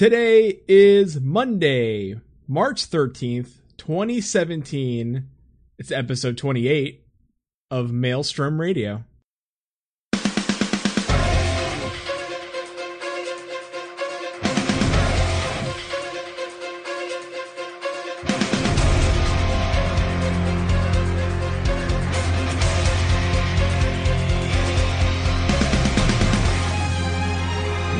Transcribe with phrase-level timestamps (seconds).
[0.00, 2.18] Today is Monday,
[2.48, 5.28] March 13th, 2017.
[5.78, 7.04] It's episode 28
[7.70, 9.04] of Maelstrom Radio.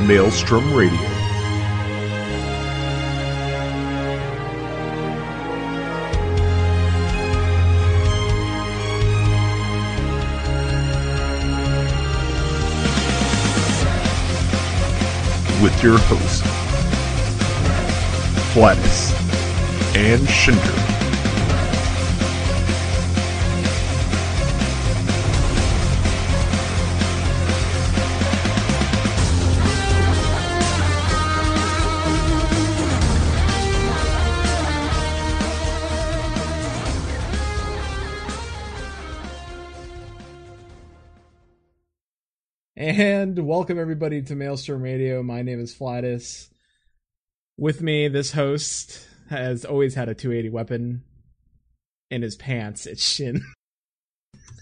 [0.07, 1.20] Maelstrom Radio.
[15.63, 16.41] With your hosts,
[18.55, 19.13] Flatus
[19.95, 21.00] and Shinder.
[43.41, 45.22] Welcome everybody to Maelstrom Radio.
[45.22, 46.50] My name is Flatus.
[47.56, 51.05] With me, this host has always had a 280 weapon
[52.11, 52.86] in his pants.
[52.86, 53.42] It's Shin.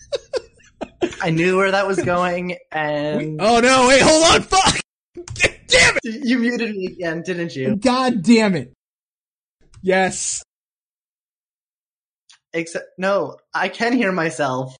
[1.21, 4.81] I knew where that was going, and Oh no, wait, hold on, fuck!
[5.35, 6.27] Damn it!
[6.27, 7.77] you muted me again, didn't you?
[7.77, 8.73] God damn it!
[9.83, 10.43] Yes.
[12.53, 14.77] Except, no, I can hear myself.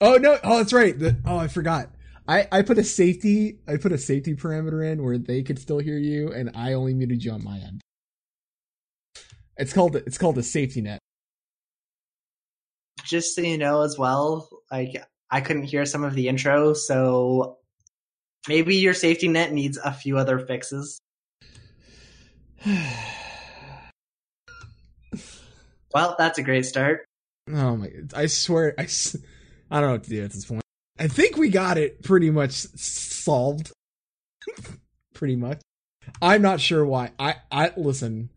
[0.00, 0.38] Oh no!
[0.42, 0.98] Oh, that's right.
[0.98, 1.90] The, oh, I forgot.
[2.26, 5.78] I, I put a safety I put a safety parameter in where they could still
[5.78, 7.82] hear you, and I only muted you on my end.
[9.56, 10.98] It's called it's called a safety net.
[13.04, 17.58] Just so you know, as well, like I couldn't hear some of the intro, so
[18.48, 21.00] maybe your safety net needs a few other fixes.
[25.94, 27.06] Well, that's a great start.
[27.48, 27.88] Oh my!
[28.16, 28.88] I swear, I,
[29.70, 30.63] I don't know what to do at this point.
[30.98, 33.72] I think we got it pretty much solved.
[35.14, 35.60] pretty much.
[36.22, 37.10] I'm not sure why.
[37.18, 38.30] I I listen.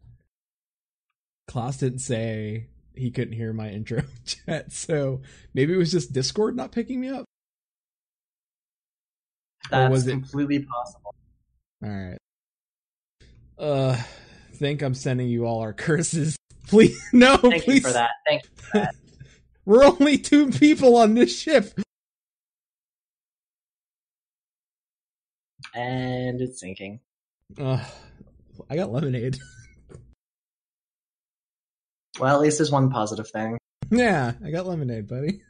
[1.47, 5.22] Klaus didn't say he couldn't hear my intro chat, so
[5.53, 7.25] maybe it was just Discord not picking me up.
[9.66, 11.16] Or That's was it- completely possible.
[11.84, 12.18] All right.
[13.59, 14.01] Uh,
[14.53, 16.38] think I'm sending you all our curses.
[16.68, 17.75] Please, no, Thank please.
[17.75, 18.09] you for that.
[18.28, 18.44] Thank
[18.74, 18.85] you.
[19.66, 21.79] We're only two people on this ship.
[25.77, 26.99] And it's sinking.
[27.57, 27.83] Uh,
[28.69, 29.38] I got lemonade.
[32.19, 33.59] Well, at least there's one positive thing.
[33.91, 35.41] yeah, I got lemonade, buddy.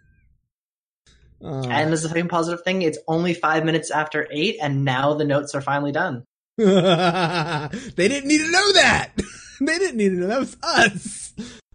[1.41, 2.81] Uh, And there's a second positive thing.
[2.81, 6.25] It's only five minutes after eight, and now the notes are finally done.
[6.57, 9.11] they didn't need to know that.
[9.61, 11.33] they didn't need to know that was us.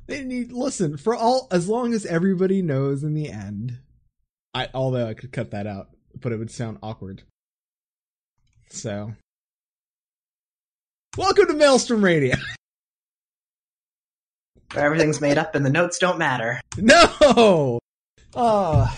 [0.08, 3.78] They need listen for all as long as everybody knows in the end.
[4.52, 5.88] I although I could cut that out,
[6.20, 7.22] but it would sound awkward.
[8.72, 9.12] So,
[11.19, 12.37] welcome to Maelstrom Radio.
[14.72, 16.59] Where everything's made up and the notes don't matter.
[16.78, 17.78] No.
[18.34, 18.91] Uh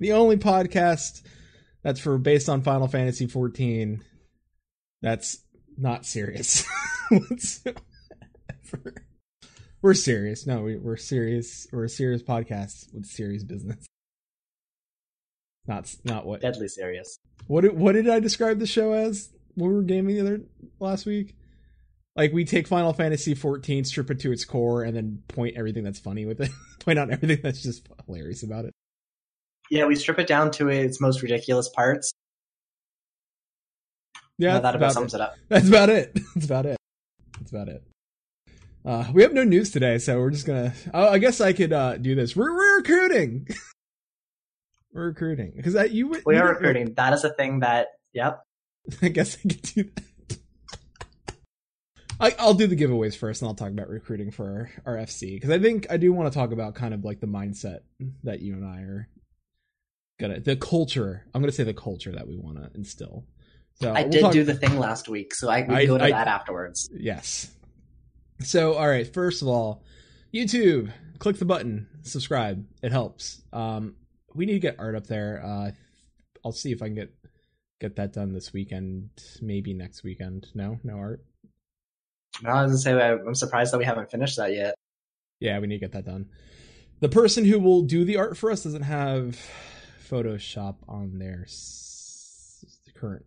[0.00, 1.22] the only podcast
[1.84, 4.02] that's for based on Final Fantasy 14
[5.00, 5.38] that's
[5.78, 6.66] not serious.
[9.80, 10.44] we're serious.
[10.44, 11.68] No, we, we're serious.
[11.72, 13.86] We're a serious podcast with serious business.
[15.66, 17.18] Not not what Deadly serious.
[17.46, 20.40] what did, what did I describe the show as when we were gaming the other
[20.80, 21.36] last week?
[22.16, 25.82] Like we take Final Fantasy 14, strip it to its core, and then point everything
[25.84, 26.50] that's funny with it.
[26.80, 28.72] point out everything that's just hilarious about it.
[29.70, 32.12] Yeah, we strip it down to its most ridiculous parts.
[34.36, 35.18] Yeah, that about about sums it.
[35.18, 35.34] it up.
[35.48, 36.18] That's about it.
[36.34, 36.76] That's about it.
[37.38, 37.82] That's about it.
[38.84, 40.74] Uh, we have no news today, so we're just gonna.
[40.92, 42.34] Oh, I guess I could uh, do this.
[42.34, 43.46] We're, we're recruiting.
[44.92, 46.08] we're recruiting because that you.
[46.08, 46.94] We you are recruiting.
[46.94, 48.40] That is a thing that, yep.
[49.02, 50.38] I guess I could do that.
[52.20, 55.34] I, I'll do the giveaways first, and I'll talk about recruiting for our, our FC
[55.34, 57.80] because I think I do want to talk about kind of like the mindset
[58.22, 59.08] that you and I are
[60.20, 61.26] gonna the culture.
[61.34, 63.24] I'm gonna say the culture that we want to instill.
[63.74, 66.04] So I we'll did talk- do the thing last week, so I we go to
[66.04, 66.88] I- that afterwards.
[66.92, 67.50] Yes.
[68.40, 69.12] So, all right.
[69.12, 69.82] First of all,
[70.34, 72.64] YouTube, click the button, subscribe.
[72.82, 73.40] It helps.
[73.52, 73.94] Um,
[74.34, 75.42] we need to get art up there.
[75.44, 75.70] Uh,
[76.44, 77.14] I'll see if I can get
[77.80, 80.46] get that done this weekend, maybe next weekend.
[80.54, 81.22] No, no art.
[82.46, 84.74] I was gonna say I'm surprised that we haven't finished that yet.
[85.40, 86.28] Yeah, we need to get that done.
[87.00, 89.38] The person who will do the art for us doesn't have
[90.08, 92.64] Photoshop on their s-
[92.94, 93.24] current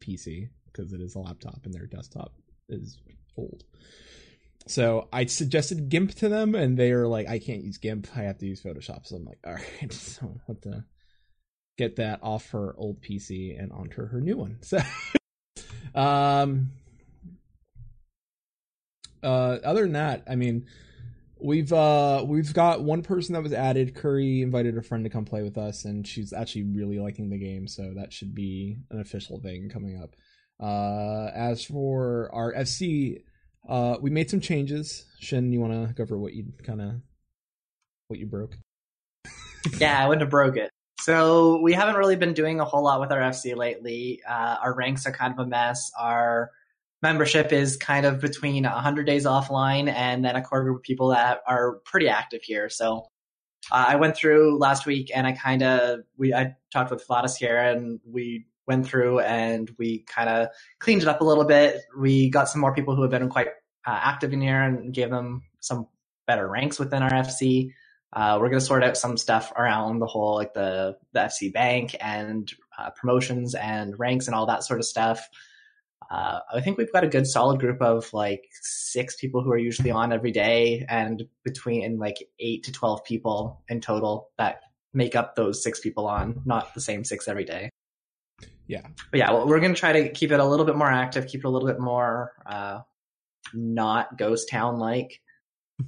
[0.00, 2.32] PC because it is a laptop and their desktop
[2.68, 2.98] is
[3.36, 3.62] old.
[4.66, 8.08] So I suggested GIMP to them, and they are like, "I can't use GIMP.
[8.16, 10.84] I have to use Photoshop." So I'm like, "All right, so I'll have to
[11.78, 14.78] get that off her old PC and onto her new one." So,
[15.94, 16.72] um,
[19.22, 20.66] uh, other than that, I mean,
[21.38, 23.94] we've uh we've got one person that was added.
[23.94, 27.38] Curry invited a friend to come play with us, and she's actually really liking the
[27.38, 27.68] game.
[27.68, 30.16] So that should be an official thing coming up.
[30.58, 33.22] Uh, as for our FC,
[33.68, 35.06] uh, we made some changes.
[35.20, 36.94] Shin, you want to go over what you kind of
[38.08, 38.56] what you broke?
[39.78, 40.70] yeah, I wouldn't have broke it.
[41.00, 44.22] So we haven't really been doing a whole lot with our FC lately.
[44.28, 45.90] Uh, our ranks are kind of a mess.
[45.98, 46.50] Our
[47.02, 51.08] membership is kind of between 100 days offline and then a core group of people
[51.08, 52.68] that are pretty active here.
[52.68, 53.06] So
[53.70, 57.36] uh, I went through last week and I kind of we I talked with Vladis
[57.36, 60.48] here and we went through and we kind of
[60.78, 61.80] cleaned it up a little bit.
[61.98, 63.48] We got some more people who have been quite
[63.86, 65.86] uh, active in here and gave them some
[66.26, 67.70] better ranks within our FC.
[68.12, 71.52] Uh, we're going to sort out some stuff around the whole like the the FC
[71.52, 75.28] bank and uh, promotions and ranks and all that sort of stuff.
[76.10, 79.58] Uh, I think we've got a good solid group of like six people who are
[79.58, 84.60] usually on every day, and between like eight to twelve people in total that
[84.94, 87.70] make up those six people on, not the same six every day.
[88.68, 90.90] Yeah, but yeah, well, we're going to try to keep it a little bit more
[90.90, 92.80] active, keep it a little bit more uh,
[93.54, 95.20] not ghost town like.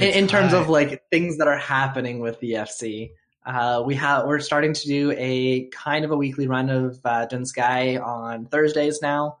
[0.00, 3.10] in, in terms of like things that are happening with the FC.
[3.46, 7.26] Uh, we have we're starting to do a kind of a weekly run of uh,
[7.26, 9.38] Dun Scaith on Thursdays now.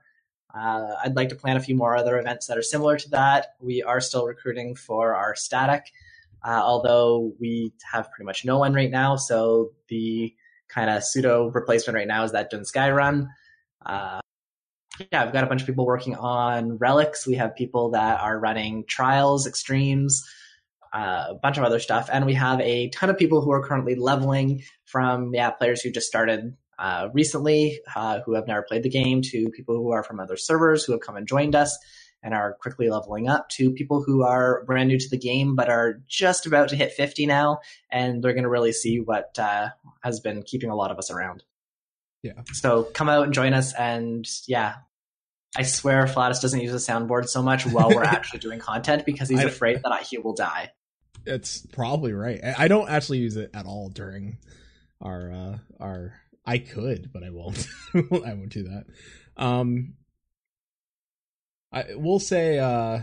[0.54, 3.54] Uh, I'd like to plan a few more other events that are similar to that.
[3.60, 5.90] We are still recruiting for our static,
[6.44, 9.16] uh, although we have pretty much no one right now.
[9.16, 10.34] So the
[10.68, 13.28] kind of pseudo replacement right now is that Dun Scaith run.
[13.84, 14.20] Uh,
[15.10, 17.26] yeah, I've got a bunch of people working on relics.
[17.26, 20.24] We have people that are running trials, extremes,
[20.92, 23.66] uh, a bunch of other stuff, and we have a ton of people who are
[23.66, 28.82] currently leveling from yeah players who just started uh, recently, uh, who have never played
[28.82, 31.76] the game, to people who are from other servers who have come and joined us
[32.24, 35.68] and are quickly leveling up, to people who are brand new to the game but
[35.68, 37.60] are just about to hit 50 now,
[37.90, 39.68] and they're going to really see what uh,
[40.02, 41.44] has been keeping a lot of us around.
[42.22, 42.40] Yeah.
[42.54, 44.76] So come out and join us, and yeah,
[45.56, 49.28] I swear Flatus doesn't use a soundboard so much while we're actually doing content because
[49.28, 50.72] he's afraid that he will die.
[51.26, 52.40] It's probably right.
[52.58, 54.38] I don't actually use it at all during
[55.00, 57.66] our uh our I could, but I won't.
[57.94, 58.84] I won't do that.
[59.36, 59.94] Um
[61.74, 63.00] I will say uh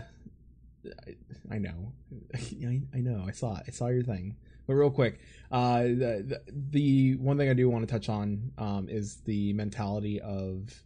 [0.84, 1.14] I,
[1.50, 1.92] I know.
[2.34, 3.24] I, I know.
[3.26, 3.60] I saw.
[3.66, 4.36] I saw your thing.
[4.66, 5.20] But real quick,
[5.50, 9.52] uh the, the, the one thing I do want to touch on um is the
[9.52, 10.82] mentality of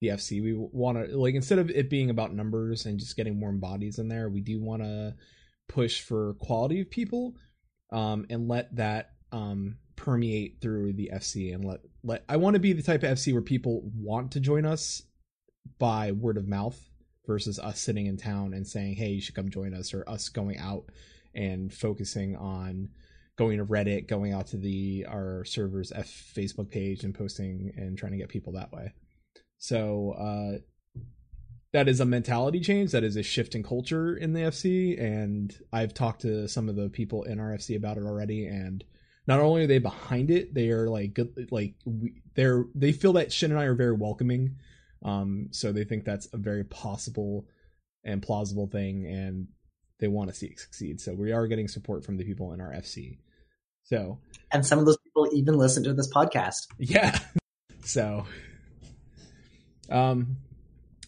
[0.00, 0.42] the FC.
[0.42, 3.98] We want to like instead of it being about numbers and just getting warm bodies
[3.98, 5.14] in there, we do want to
[5.68, 7.34] push for quality of people
[7.92, 12.60] um, and let that um, permeate through the FC and let let I want to
[12.60, 15.02] be the type of FC where people want to join us
[15.78, 16.90] by word of mouth
[17.26, 20.28] versus us sitting in town and saying, "Hey, you should come join us," or us
[20.28, 20.90] going out
[21.34, 22.88] and focusing on
[23.36, 27.96] going to Reddit, going out to the our server's F Facebook page and posting and
[27.96, 28.92] trying to get people that way.
[29.58, 30.58] So uh,
[31.72, 32.92] that is a mentality change.
[32.92, 36.76] That is a shift in culture in the FC, and I've talked to some of
[36.76, 38.46] the people in our FC about it already.
[38.46, 38.84] And
[39.26, 41.48] not only are they behind it, they are like good.
[41.50, 44.56] Like we, they're they feel that Shin and I are very welcoming.
[45.04, 47.46] Um, so they think that's a very possible
[48.04, 49.48] and plausible thing, and
[50.00, 51.00] they want to see it succeed.
[51.00, 53.18] So we are getting support from the people in our FC.
[53.84, 54.18] So
[54.52, 56.66] and some of those people even listen to this podcast.
[56.78, 57.18] Yeah.
[57.84, 58.26] So,
[59.90, 60.36] um,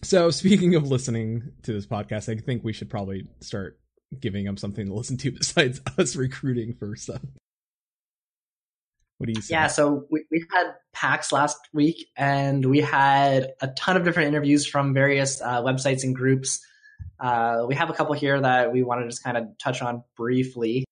[0.03, 3.79] so speaking of listening to this podcast, I think we should probably start
[4.19, 7.21] giving them something to listen to besides us recruiting for stuff.
[9.17, 9.53] What do you say?
[9.53, 14.27] Yeah, so we, we had PAX last week and we had a ton of different
[14.27, 16.65] interviews from various uh, websites and groups.
[17.19, 20.03] Uh, we have a couple here that we want to just kind of touch on
[20.17, 20.83] briefly.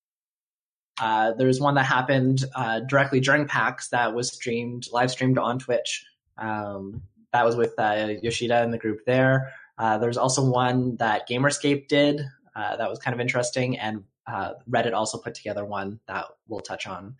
[1.01, 5.59] Uh, there's one that happened uh, directly during PAX that was streamed, live streamed on
[5.59, 6.05] Twitch.
[6.37, 7.01] Um,
[7.33, 9.51] that was with uh, Yoshida and the group there.
[9.77, 12.21] Uh, there's also one that Gamerscape did
[12.55, 14.03] uh, that was kind of interesting, and
[14.69, 17.15] Reddit also put together one that we'll touch on.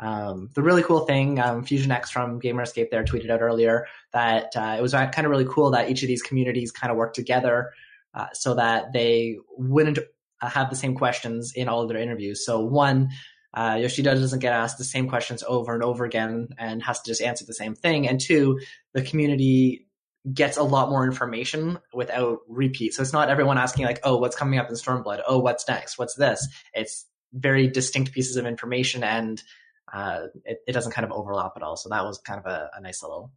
[0.00, 4.52] Um, the really cool thing, um, Fusion X from Gamerscape there tweeted out earlier that
[4.56, 7.16] uh, it was kind of really cool that each of these communities kind of worked
[7.16, 7.72] together
[8.14, 9.98] uh, so that they wouldn't
[10.40, 12.44] have the same questions in all of their interviews.
[12.44, 13.10] So one,
[13.54, 17.10] uh, Yoshida doesn't get asked the same questions over and over again and has to
[17.10, 18.08] just answer the same thing.
[18.08, 18.60] And two,
[18.92, 19.88] the community
[20.32, 22.94] gets a lot more information without repeat.
[22.94, 25.22] So it's not everyone asking like, oh, what's coming up in Stormblood?
[25.26, 25.98] Oh, what's next?
[25.98, 26.46] What's this?
[26.74, 29.42] It's very distinct pieces of information and
[29.92, 31.76] uh, it, it, doesn't kind of overlap at all.
[31.76, 33.32] So that was kind of a, a nice little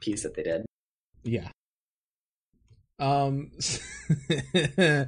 [0.00, 0.64] piece that they did.
[1.24, 1.48] Yeah.
[2.98, 3.50] Um.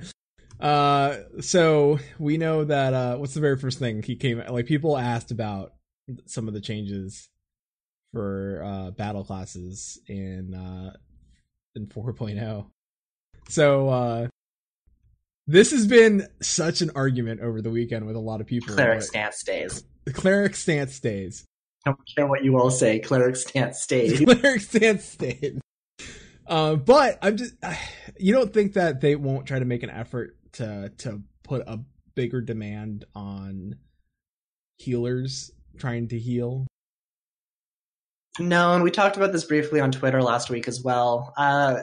[0.61, 1.17] uh.
[1.41, 2.95] So we know that.
[2.95, 3.17] Uh.
[3.17, 4.43] What's the very first thing he came?
[4.49, 5.73] Like people asked about
[6.27, 7.29] some of the changes
[8.13, 10.95] for uh battle classes in uh
[11.75, 12.67] in 4.0.
[13.49, 14.29] So uh
[15.49, 18.75] this has been such an argument over the weekend with a lot of people.
[18.75, 19.83] Cleric stance stays.
[20.05, 21.45] The cleric stance stays.
[21.85, 23.01] I don't care what you all say.
[23.01, 24.21] Cleric stance stays.
[24.41, 25.59] cleric stance stays.
[26.47, 27.55] Uh, but I'm just,
[28.19, 31.81] you don't think that they won't try to make an effort to to put a
[32.15, 33.77] bigger demand on
[34.77, 36.67] healers trying to heal?
[38.39, 41.33] No, and we talked about this briefly on Twitter last week as well.
[41.37, 41.81] Uh,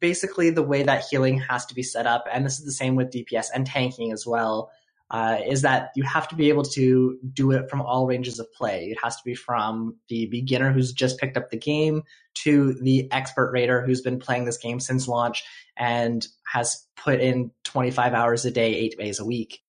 [0.00, 2.96] basically the way that healing has to be set up, and this is the same
[2.96, 4.70] with DPS and tanking as well,
[5.10, 8.52] uh, is that you have to be able to do it from all ranges of
[8.52, 8.86] play.
[8.86, 12.02] It has to be from the beginner who's just picked up the game
[12.42, 15.44] to the expert raider who's been playing this game since launch
[15.76, 19.60] and has put in 25 hours a day, eight days a week.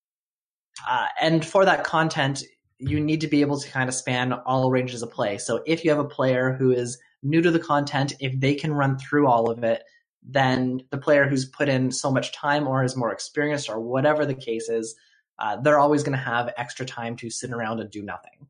[0.88, 2.44] Uh, and for that content,
[2.78, 5.38] you need to be able to kind of span all ranges of play.
[5.38, 8.74] So if you have a player who is new to the content, if they can
[8.74, 9.84] run through all of it,
[10.28, 14.26] then the player who's put in so much time or is more experienced or whatever
[14.26, 14.96] the case is,
[15.38, 18.48] uh, they're always going to have extra time to sit around and do nothing.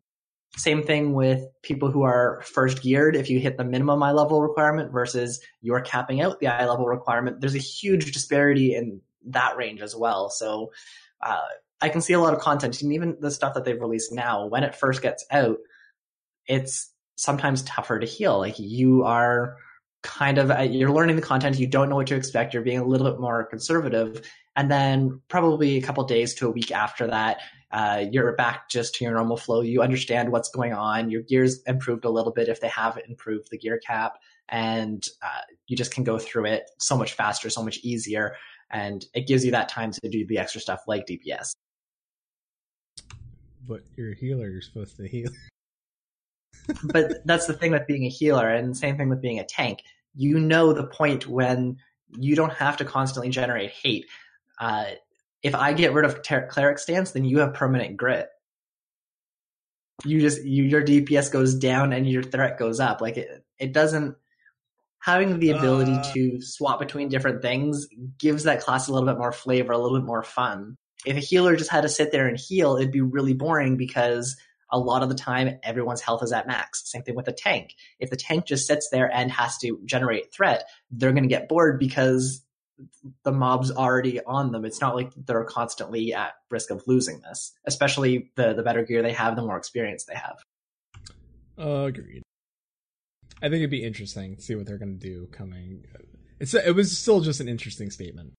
[0.55, 3.15] Same thing with people who are first geared.
[3.15, 7.55] If you hit the minimum iLevel requirement versus you're capping out the iLevel requirement, there's
[7.55, 10.29] a huge disparity in that range as well.
[10.29, 10.72] So
[11.22, 11.41] uh,
[11.82, 14.46] I can see a lot of content, and even the stuff that they've released now,
[14.46, 15.58] when it first gets out,
[16.48, 18.38] it's sometimes tougher to heal.
[18.38, 19.58] Like you are
[20.05, 22.79] kind of uh, you're learning the content you don't know what to expect you're being
[22.79, 24.21] a little bit more conservative
[24.55, 27.39] and then probably a couple days to a week after that
[27.71, 31.62] uh, you're back just to your normal flow you understand what's going on your gears
[31.63, 34.19] improved a little bit if they have improved the gear cap
[34.50, 38.35] and uh, you just can go through it so much faster so much easier
[38.69, 41.55] and it gives you that time to do the extra stuff like dps
[43.67, 45.29] but you're a healer you're supposed to heal.
[46.83, 49.83] But that's the thing with being a healer and same thing with being a tank
[50.15, 51.77] you know the point when
[52.17, 54.05] you don't have to constantly generate hate.
[54.60, 54.86] Uh,
[55.43, 58.29] if I get rid of ter- cleric stance, then you have permanent grit.
[60.03, 63.01] You just you, your DPS goes down and your threat goes up.
[63.01, 64.15] Like it, it doesn't
[65.05, 69.19] having the ability uh, to swap between different things gives that class a little bit
[69.19, 70.75] more flavor, a little bit more fun.
[71.05, 74.36] If a healer just had to sit there and heal, it'd be really boring because
[74.72, 76.89] a lot of the time everyone's health is at max.
[76.89, 77.75] Same thing with a tank.
[78.00, 81.48] If the tank just sits there and has to generate threat, they're going to get
[81.48, 82.41] bored because
[83.24, 84.65] the mob's already on them.
[84.65, 89.01] It's not like they're constantly at risk of losing this, especially the the better gear
[89.01, 90.43] they have, the more experience they have.
[91.57, 92.22] Uh, agreed.
[93.41, 95.86] I think it'd be interesting to see what they're going to do coming.
[96.39, 98.34] It's it was still just an interesting statement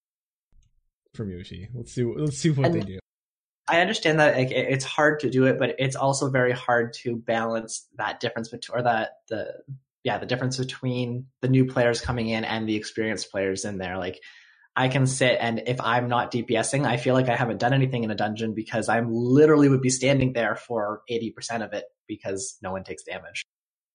[1.14, 1.68] from Yoshi.
[1.74, 2.98] Let's see let's see what and, they do.
[3.68, 7.16] I understand that like, it's hard to do it, but it's also very hard to
[7.16, 9.54] balance that difference between, or that the,
[10.04, 13.98] yeah, the difference between the new players coming in and the experienced players in there.
[13.98, 14.20] Like,
[14.76, 18.04] I can sit and if I'm not DPSing, I feel like I haven't done anything
[18.04, 22.58] in a dungeon because I'm literally would be standing there for 80% of it because
[22.62, 23.42] no one takes damage.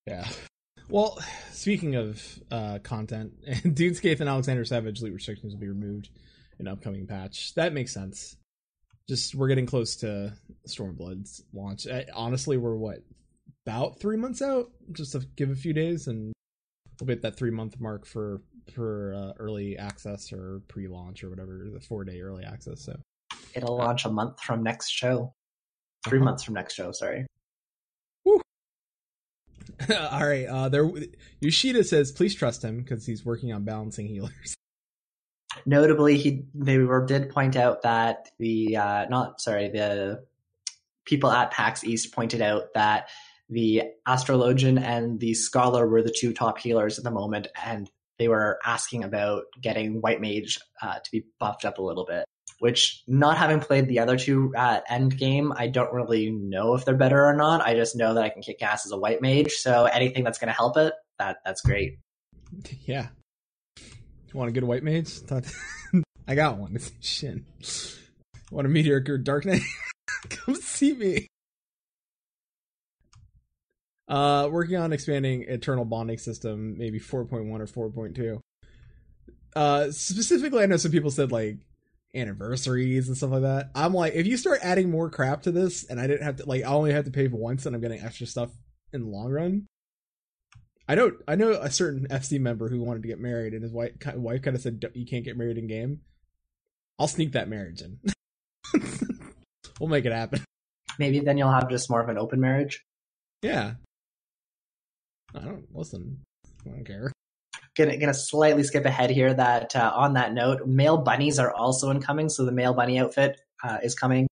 [0.08, 0.28] Yeah.
[0.90, 1.20] Well,
[1.52, 6.10] speaking of uh, content, Dun Scaith and Alexander Savage loot restrictions will be removed
[6.60, 7.54] in upcoming patch.
[7.54, 8.36] That makes sense
[9.08, 10.34] just we're getting close to
[10.68, 11.88] Stormblood's launch.
[11.88, 13.04] I, honestly, we're what
[13.66, 14.72] about three months out?
[14.92, 16.34] Just to give a few days, and
[17.00, 18.42] we'll be at that three month mark for
[18.74, 22.82] for uh, early access or pre launch or whatever the four day early access.
[22.82, 23.00] So
[23.54, 25.34] it'll launch a month from next show.
[26.08, 26.26] 3 uh-huh.
[26.26, 26.92] months from next show.
[26.92, 27.28] Sorry.
[28.26, 28.42] Woo.
[29.90, 30.46] All right.
[30.46, 30.90] Uh, there,
[31.40, 34.56] Yoshida says, please trust him because he's working on balancing healers.
[35.66, 40.24] Notably, he were, did point out that the uh, not sorry the
[41.06, 43.10] people at PAX East pointed out that
[43.50, 48.28] the astrologian and the scholar were the two top healers at the moment, and they
[48.28, 52.26] were asking about getting white mage uh, to be buffed up a little bit.
[52.60, 56.86] Which, not having played the other two at end game, I don't really know if
[56.86, 57.62] they're better or not.
[57.62, 60.38] I just know that I can kick ass as a white mage, so anything that's
[60.38, 61.98] going to help it, that that's great.
[62.86, 63.08] Yeah,
[64.34, 65.20] you want a good white mage?
[66.28, 66.72] I got one.
[66.76, 67.46] It's Shin.
[68.52, 69.62] Want a or dark knight?
[70.30, 71.28] Come see me.
[74.08, 78.40] Uh, working on expanding eternal bonding system, maybe 4.1 or 4.2.
[79.56, 81.58] Uh, specifically, I know some people said like
[82.14, 83.72] anniversaries and stuff like that.
[83.74, 86.46] I'm like, if you start adding more crap to this, and I didn't have to
[86.46, 88.52] like, I only have to pay for once, and I'm getting extra stuff
[88.92, 89.68] in the long run.
[90.92, 93.72] I know, I know a certain FC member who wanted to get married, and his
[93.72, 96.02] wife, wife kind of said, "You can't get married in game."
[97.00, 97.98] I'll sneak that marriage in.
[99.80, 100.44] we'll make it happen.
[101.00, 102.84] Maybe then you'll have just more of an open marriage.
[103.42, 103.76] Yeah.
[105.34, 106.20] I don't listen.
[106.66, 107.14] I don't care.
[107.78, 109.34] Gonna gonna slightly skip ahead here.
[109.34, 112.28] That uh, on that note, male bunnies are also incoming.
[112.28, 114.28] So the male bunny outfit uh, is coming.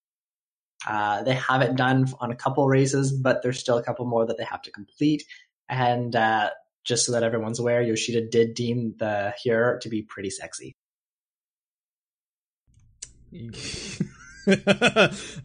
[0.86, 4.26] Uh, they have it done on a couple races, but there's still a couple more
[4.26, 5.24] that they have to complete.
[5.70, 6.50] And uh,
[6.84, 10.76] just so that everyone's aware, Yoshida did deem the here to be pretty sexy.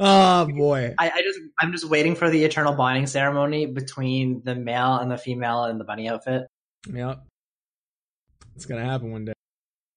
[0.00, 0.94] oh boy!
[0.98, 5.10] I, I, just I'm just waiting for the eternal bonding ceremony between the male and
[5.10, 6.46] the female in the bunny outfit.
[6.90, 7.22] Yep,
[8.56, 9.34] it's gonna happen one day.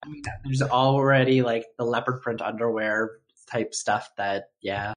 [0.03, 3.19] I mean, there's already like the leopard print underwear
[3.49, 4.93] type stuff that yeah.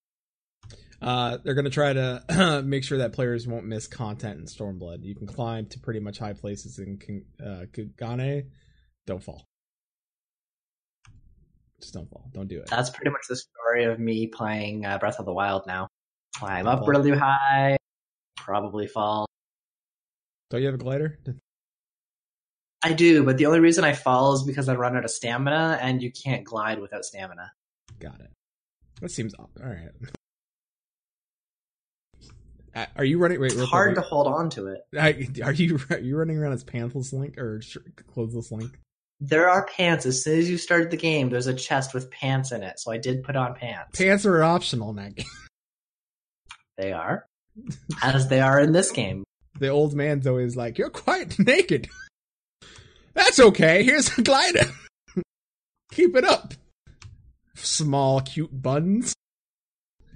[1.02, 5.02] Uh, they're gonna try to make sure that players won't miss content in Stormblood.
[5.02, 6.98] You can climb to pretty much high places in
[7.42, 8.46] uh, Kugane.
[9.06, 9.44] Don't fall.
[11.80, 12.28] Just don't fall.
[12.32, 12.66] Don't do it.
[12.68, 15.88] That's pretty much the story of me playing uh, Breath of the Wild now.
[16.36, 17.78] Climb up really high,
[18.36, 19.26] probably fall.
[20.50, 21.18] Don't you have a glider?
[22.82, 25.78] I do, but the only reason I fall is because I run out of stamina,
[25.82, 27.52] and you can't glide without stamina.
[27.98, 28.30] Got it.
[29.02, 29.90] That seems all right.
[32.74, 33.40] Uh, are you running?
[33.40, 34.80] Wait, it's hard to hold on to it.
[35.42, 37.60] Are you are you running around as pantsless Link or
[38.14, 38.78] clothesless Link?
[39.20, 40.06] There are pants.
[40.06, 42.80] As soon as you start the game, there's a chest with pants in it.
[42.80, 43.98] So I did put on pants.
[43.98, 45.26] Pants are optional in that game.
[46.78, 47.26] They are.
[48.02, 49.22] As they are in this game.
[49.58, 51.90] The old man's always like, You're quite naked.
[53.14, 53.82] That's okay.
[53.82, 54.64] Here's a glider.
[55.92, 56.54] Keep it up.
[57.54, 59.12] Small, cute buns.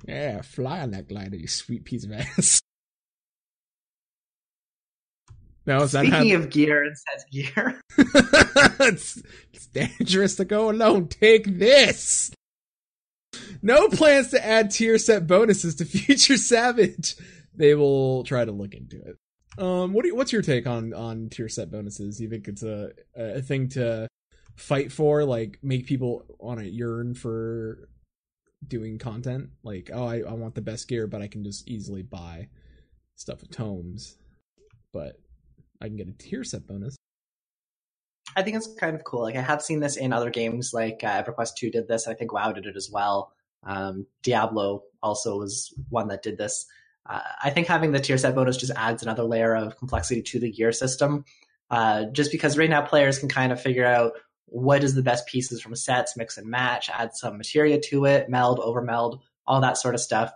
[0.06, 2.60] Yeah, fly on that glider, you sweet piece of ass.
[5.66, 7.80] No, Speaking of gear and says gear,
[8.86, 11.08] it's, it's dangerous to go alone.
[11.08, 12.30] Take this.
[13.62, 17.16] No plans to add tier set bonuses to Future Savage.
[17.54, 19.16] They will try to look into it.
[19.56, 22.20] Um, what do you, what's your take on on tier set bonuses?
[22.20, 24.06] You think it's a a thing to
[24.56, 27.88] fight for, like make people want to yearn for
[28.68, 29.50] doing content?
[29.62, 32.48] Like, oh, I, I want the best gear, but I can just easily buy
[33.16, 34.16] stuff with tomes.
[34.92, 35.20] But
[35.80, 36.96] I can get a tier set bonus.
[38.36, 39.22] I think it's kind of cool.
[39.22, 42.08] Like I have seen this in other games, like uh, EverQuest 2 did this.
[42.08, 43.32] I think WoW did it as well.
[43.62, 46.66] Um, Diablo also was one that did this.
[47.06, 50.40] Uh, I think having the tier set bonus just adds another layer of complexity to
[50.40, 51.24] the gear system.
[51.70, 54.12] Uh, just because right now players can kind of figure out
[54.46, 58.28] what is the best pieces from sets, mix and match, add some materia to it,
[58.28, 60.32] meld, over meld, all that sort of stuff.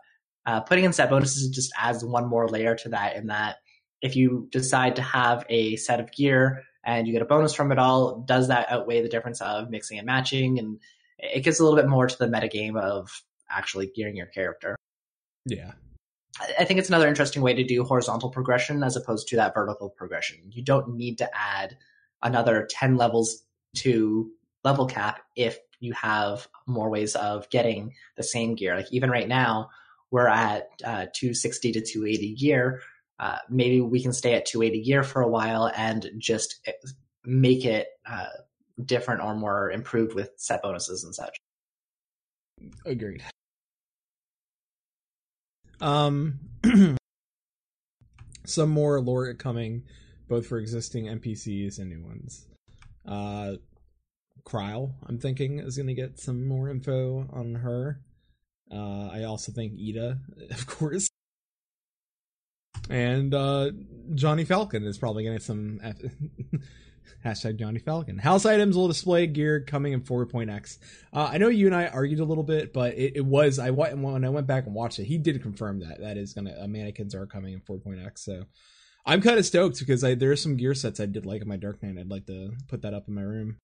[0.47, 3.57] Uh, putting in set bonuses just adds one more layer to that in that
[4.01, 7.73] if you decide to have a set of gear and you get a bonus from
[7.73, 10.59] it all, does that outweigh the difference of mixing and matching?
[10.59, 10.81] And
[11.19, 14.77] it gets a little bit more to the metagame of actually gearing your character.
[15.45, 15.73] Yeah.
[16.59, 19.91] I think it's another interesting way to do horizontal progression as opposed to that vertical
[19.91, 20.39] progression.
[20.51, 21.77] You don't need to add
[22.23, 23.43] another 10 levels
[23.77, 24.31] to
[24.65, 28.77] level cap if you have more ways of getting the same gear.
[28.77, 29.71] Like even right now,
[30.11, 32.81] we're at uh, 260 to 280 gear
[33.21, 36.61] uh, maybe we can stay at 280 gear for a while and just
[37.25, 38.27] make it uh,
[38.85, 41.37] different or more improved with set bonuses and such.
[42.85, 43.23] Agreed.
[45.81, 46.39] Um,
[48.47, 49.85] some more lore coming,
[50.29, 52.47] both for existing NPCs and new ones.
[53.09, 53.55] Uh,
[54.45, 58.01] Krile, I'm thinking, is going to get some more info on her.
[58.71, 60.19] Uh, I also think Ida,
[60.51, 61.09] of course,
[62.91, 63.71] and uh,
[64.15, 65.81] Johnny Falcon is probably going getting some
[67.25, 68.19] hashtag Johnny Falcon.
[68.19, 70.79] House items will display gear coming in 4.x.
[71.13, 73.71] Uh, I know you and I argued a little bit, but it, it, was I
[73.71, 76.67] when I went back and watched it, he did confirm that that is gonna uh,
[76.67, 78.23] mannequins are coming in 4.x.
[78.23, 78.45] So
[79.07, 81.49] I'm kind of stoked because I, there are some gear sets I did like in
[81.49, 81.97] my Dark Knight.
[81.99, 83.57] I'd like to put that up in my room.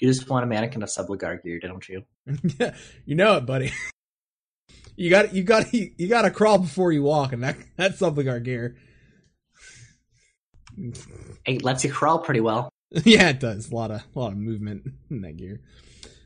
[0.00, 2.04] You just want a mannequin of Subligar gear, don't you?
[2.58, 3.72] yeah, you know it, buddy.
[4.96, 8.40] you got you got you got to crawl before you walk, and that that's our
[8.40, 8.76] gear.
[11.46, 12.68] It lets you crawl pretty well.
[13.04, 13.70] yeah, it does.
[13.70, 15.60] A lot of a lot of movement in that gear.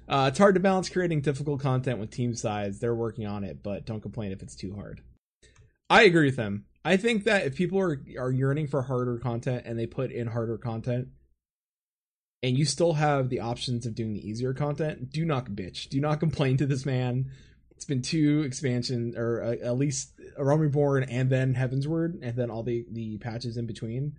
[0.09, 2.79] Uh, it's hard to balance creating difficult content with team size.
[2.79, 5.01] They're working on it, but don't complain if it's too hard.
[5.89, 6.67] I agree with them.
[6.85, 10.27] I think that if people are are yearning for harder content and they put in
[10.27, 11.09] harder content,
[12.43, 15.89] and you still have the options of doing the easier content, do not bitch.
[15.89, 17.31] Do not complain to this man.
[17.71, 22.37] It's been two expansion, or uh, at least a Realm Reborn, and then Heavensward, and
[22.37, 24.19] then all the the patches in between.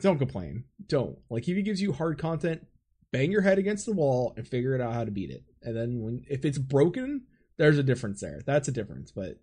[0.00, 0.64] Don't complain.
[0.86, 2.66] Don't like if he gives you hard content,
[3.12, 5.44] bang your head against the wall and figure it out how to beat it.
[5.62, 7.22] And then when if it's broken,
[7.58, 8.40] there's a difference there.
[8.44, 9.38] That's a difference, but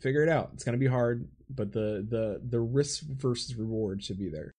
[0.00, 0.50] figure it out.
[0.54, 4.54] It's gonna be hard, but the the the risk versus reward should be there.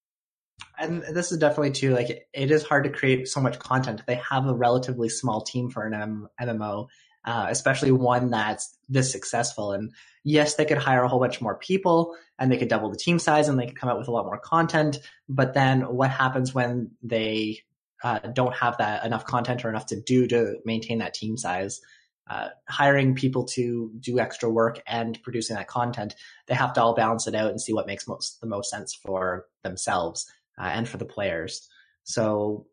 [0.78, 4.02] And this is definitely too like it is hard to create so much content.
[4.08, 6.88] They have a relatively small team for an M- MMO,
[7.26, 9.74] uh, especially one that's this successful.
[9.74, 12.98] And yes, they could hire a whole bunch more people and they could double the
[12.98, 15.00] team size and they could come out with a lot more content.
[15.30, 17.60] But then what happens when they
[18.04, 21.82] uh, don't have that enough content or enough to do to maintain that team size?
[22.30, 26.16] Uh, hiring people to do extra work and producing that content,
[26.48, 28.94] they have to all balance it out and see what makes most the most sense
[28.94, 31.68] for themselves uh, and for the players.
[32.04, 32.68] So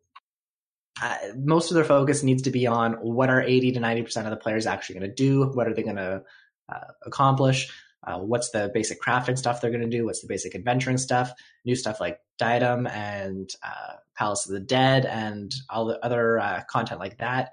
[1.01, 4.29] uh, most of their focus needs to be on what are 80 to 90% of
[4.31, 5.45] the players actually going to do?
[5.45, 6.23] What are they going to
[6.67, 7.71] uh, accomplish?
[8.03, 10.05] Uh, what's the basic crafting stuff they're going to do?
[10.05, 11.31] What's the basic adventuring stuff?
[11.65, 16.61] New stuff like Diadem and uh, Palace of the Dead and all the other uh,
[16.69, 17.51] content like that.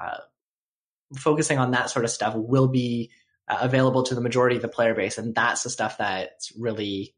[0.00, 0.18] Uh,
[1.16, 3.10] focusing on that sort of stuff will be
[3.48, 7.14] available to the majority of the player base, and that's the stuff that's really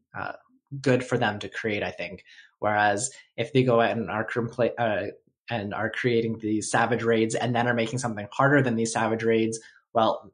[0.81, 2.23] good for them to create, I think.
[2.59, 5.11] Whereas if they go out and are compla- uh,
[5.49, 9.23] and are creating these savage raids and then are making something harder than these savage
[9.23, 9.59] raids,
[9.93, 10.33] well,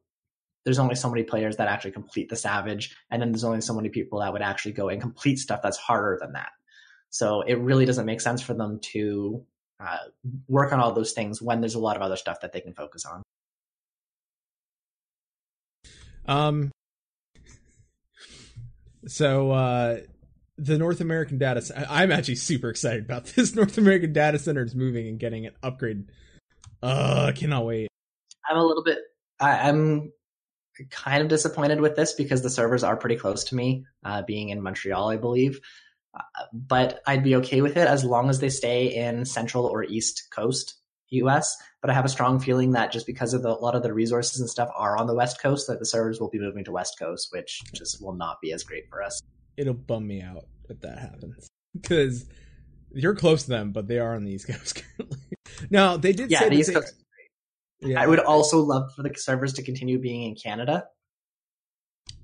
[0.66, 3.76] there's only so many players that actually complete the savage, and then there's only so
[3.76, 6.50] many people that would actually go and complete stuff that's harder than that.
[7.10, 9.46] So it really doesn't make sense for them to
[9.80, 9.98] uh,
[10.48, 12.74] work on all those things when there's a lot of other stuff that they can
[12.74, 13.22] focus on.
[16.26, 16.72] Um.
[19.06, 19.98] So uh,
[20.58, 21.86] the North American data center.
[21.90, 23.56] I'm actually super excited about this.
[23.56, 26.06] North American data center is moving and getting an upgrade.
[26.82, 27.88] Uh, cannot wait.
[28.50, 29.00] I'm a little bit.
[29.40, 30.12] I, am
[30.90, 34.50] kind of disappointed with this because the servers are pretty close to me, uh, being
[34.50, 35.60] in Montreal, I believe.
[36.14, 39.84] Uh, but I'd be okay with it as long as they stay in Central or
[39.84, 40.76] East Coast
[41.14, 41.56] US.
[41.82, 43.94] But I have a strong feeling that just because of the, a lot of the
[43.94, 46.72] resources and stuff are on the West Coast, that the servers will be moving to
[46.72, 49.22] West Coast, which just will not be as great for us
[49.58, 52.26] it'll bum me out if that happens because
[52.92, 55.18] you're close to them, but they are on the East Coast currently.
[55.70, 56.96] now they did yeah, say the East they, Coast.
[57.82, 60.86] Yeah, I would also love for the servers to continue being in Canada.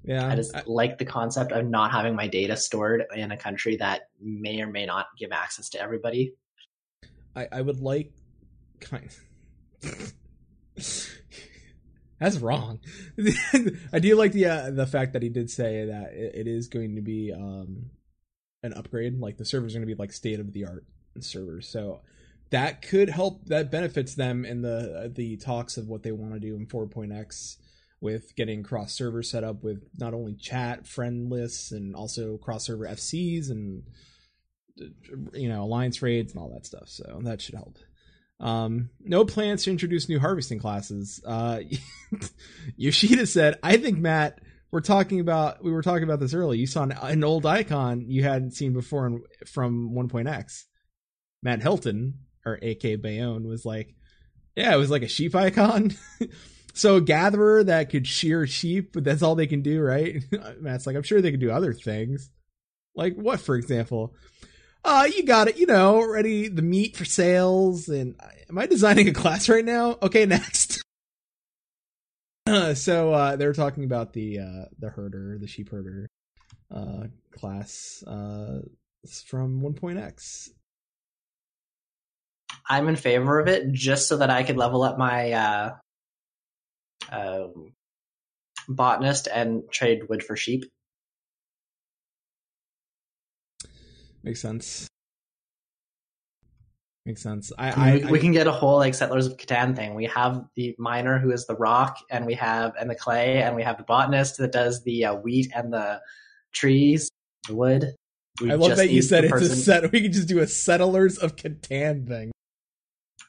[0.04, 3.38] Yeah, I just I, like the concept of not having my data stored in a
[3.38, 6.34] country that may or may not give access to everybody.
[7.36, 8.14] I, I would like
[8.82, 9.10] kind.
[12.20, 12.80] That's wrong.
[13.94, 16.68] I do like the uh, the fact that he did say that it, it is
[16.68, 17.92] going to be um,
[18.62, 19.20] an upgrade.
[19.20, 20.86] Like the servers are going to be like state of the art
[21.22, 22.02] servers, so
[22.50, 23.46] that could help.
[23.46, 26.68] That benefits them in the uh, the talks of what they want to do in
[26.68, 27.58] 4.x
[28.02, 32.66] with getting cross server set up with not only chat friend lists and also cross
[32.66, 33.84] server FCs and
[35.34, 36.88] you know alliance raids and all that stuff.
[36.90, 37.78] So that should help.
[38.40, 41.22] Um, no plans to introduce new harvesting classes.
[41.26, 41.62] Uh,
[42.78, 44.40] Yoshida said, I think Matt,
[44.72, 46.60] we're talking about, we were talking about this earlier.
[46.60, 50.66] You saw an, an old icon you hadn't seen before in, from 1.x.
[51.42, 53.96] Matt Hilton, or AK Bayonne, was like,
[54.56, 55.96] yeah, it was like a sheep icon.
[56.74, 60.24] so a gatherer that could shear sheep, but that's all they can do, right?
[60.60, 62.30] Matt's like, I'm sure they could do other things.
[62.96, 64.16] Like what, for example?
[64.84, 67.90] Uh, you got it, you know, ready the meat for sales.
[67.90, 68.16] And
[68.50, 69.98] am I designing a class right now?
[70.02, 70.82] Okay, next.
[72.48, 76.08] Uh, so uh, they were talking about the uh, the herder, the sheep herder
[76.74, 78.60] uh, class uh,
[79.26, 80.50] from 1.x.
[82.68, 85.76] I'm in favor of it just so that I could level up my uh,
[87.12, 87.74] um,
[88.68, 90.66] botanist and trade wood for sheep.
[94.24, 94.88] Makes sense.
[97.06, 97.52] Makes sense.
[97.58, 99.96] I, I, we, we can get a whole like settlers of Catan thing.
[99.96, 103.56] We have the miner who is the rock, and we have and the clay, and
[103.56, 106.02] we have the botanist that does the uh, wheat and the
[106.52, 107.10] trees,
[107.48, 107.96] the wood.
[108.42, 109.52] We I love that you said it's person.
[109.52, 109.92] a set.
[109.92, 112.32] We could just do a settlers of Catan thing.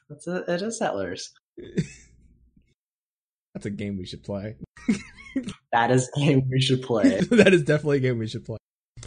[0.09, 1.33] That's a, it is settlers.
[3.53, 4.55] That's a game we should play.
[5.71, 7.19] that is a game we should play.
[7.31, 8.57] that is definitely a game we should play.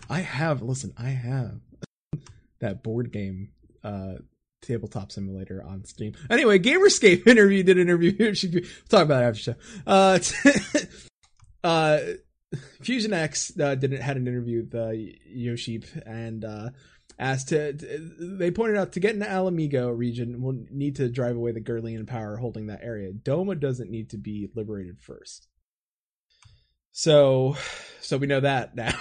[0.08, 1.60] I have listen, I have
[2.60, 3.50] that board game
[3.82, 4.14] uh
[4.64, 6.14] tabletop simulator on Steam.
[6.30, 8.14] Anyway, Gamerscape interview did interview.
[8.18, 8.34] we'll
[8.88, 9.54] talk about it after show.
[9.86, 10.18] Uh,
[11.64, 12.00] uh,
[12.80, 14.92] Fusion X uh, didn't had an interview with uh,
[15.26, 16.70] Yoship and uh,
[17.18, 21.36] asked to, They pointed out to get into Ala Mhigo region, we'll need to drive
[21.36, 23.12] away the Garlean power holding that area.
[23.12, 25.48] Doma doesn't need to be liberated first.
[26.92, 27.56] So,
[28.00, 28.94] so we know that now.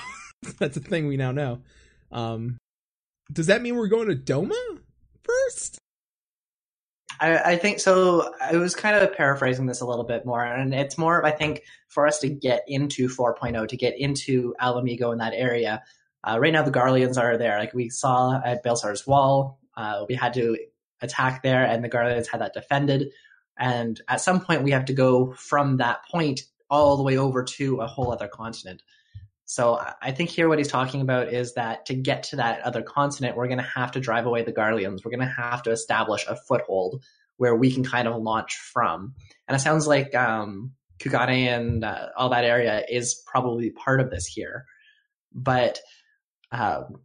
[0.60, 1.62] That's a thing we now know.
[2.12, 2.58] Um,
[3.32, 4.80] does that mean we're going to Doma
[5.24, 5.80] first?
[7.20, 8.34] I, I, think so.
[8.42, 11.64] I was kind of paraphrasing this a little bit more, and it's more, I think,
[11.88, 15.82] for us to get into 4.0, to get into Ala Mhigo in that area.
[16.24, 17.58] Uh, right now, the Garleans are there.
[17.60, 20.58] Like we saw at Baelsar's Wall, uh, we had to
[21.02, 23.12] attack there, and the Garleans had that defended.
[23.58, 27.44] And at some point, we have to go from that point all the way over
[27.44, 28.82] to a whole other continent.
[29.54, 32.82] So I think here what he's talking about is that to get to that other
[32.82, 35.06] continent, we're going to have to drive away the Garleans.
[35.06, 37.04] We're going to have to establish a foothold
[37.38, 39.14] where we can kind of launch from.
[39.48, 44.10] And it sounds like um, Kugane and uh, all that area is probably part of
[44.10, 44.66] this here.
[45.32, 45.80] But
[46.52, 46.96] um,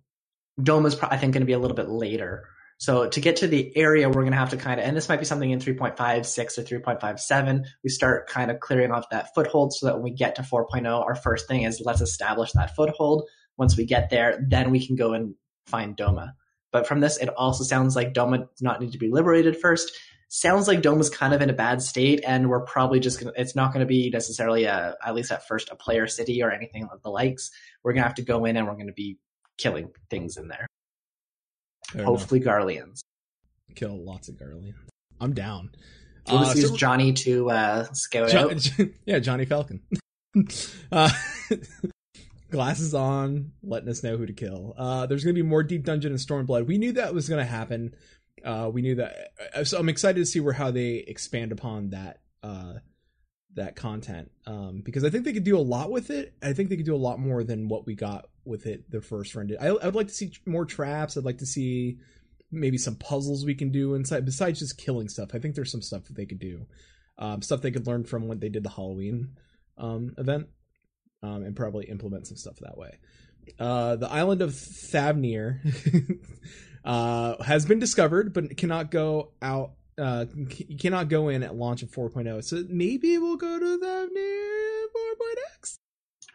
[0.59, 2.48] Doma is, I think, going to be a little bit later.
[2.79, 5.09] So to get to the area, we're going to have to kind of, and this
[5.09, 9.73] might be something in 3.56 or 3.57, we start kind of clearing off that foothold
[9.73, 13.29] so that when we get to 4.0, our first thing is let's establish that foothold.
[13.57, 15.35] Once we get there, then we can go and
[15.67, 16.33] find Doma.
[16.71, 19.91] But from this, it also sounds like Doma does not need to be liberated first.
[20.29, 23.57] Sounds like Doma's kind of in a bad state, and we're probably just gonna, it's
[23.57, 26.87] not going to be necessarily a, at least at first, a player city or anything
[26.93, 27.51] of the likes.
[27.83, 29.19] We're going to have to go in and we're going to be
[29.57, 30.69] killing things in there.
[31.97, 32.55] Hopefully, enough.
[32.55, 33.01] Garleans.
[33.75, 34.75] Kill lots of Garleans.
[35.21, 35.71] I'm down.
[36.29, 38.71] We'll just uh, use so Johnny to uh, scout out.
[39.07, 39.81] Yeah, Johnny Falcon.
[40.93, 41.11] uh,
[42.51, 44.75] glasses on, letting us know who to kill.
[44.77, 46.67] Uh, there's going to be more Deep Dungeon and Stormblood.
[46.67, 47.95] We knew that was going to happen.
[48.45, 49.33] Uh, we knew that.
[49.55, 52.75] Uh, so I'm excited to see where how they expand upon that uh,
[53.59, 56.35] that content um, because I think they could do a lot with it.
[56.43, 59.01] I think they could do a lot more than what we got with it the
[59.01, 59.59] first run did.
[59.59, 61.17] I, I would like to see more traps.
[61.17, 61.99] I'd like to see
[62.51, 65.31] maybe some puzzles we can do inside besides just killing stuff.
[65.35, 66.67] I think there's some stuff that they could do,
[67.19, 69.37] um, stuff they could learn from when they did the Halloween
[69.77, 70.49] um, event,
[71.23, 72.99] um, and probably implement some stuff that way.
[73.59, 75.61] Uh, the island of Thavnir
[76.85, 79.73] uh, has been discovered, but cannot go out.
[79.99, 82.45] Uh, you cannot go in at launch of 4.0.
[82.45, 85.79] So maybe we'll go to Thavnir 4.x.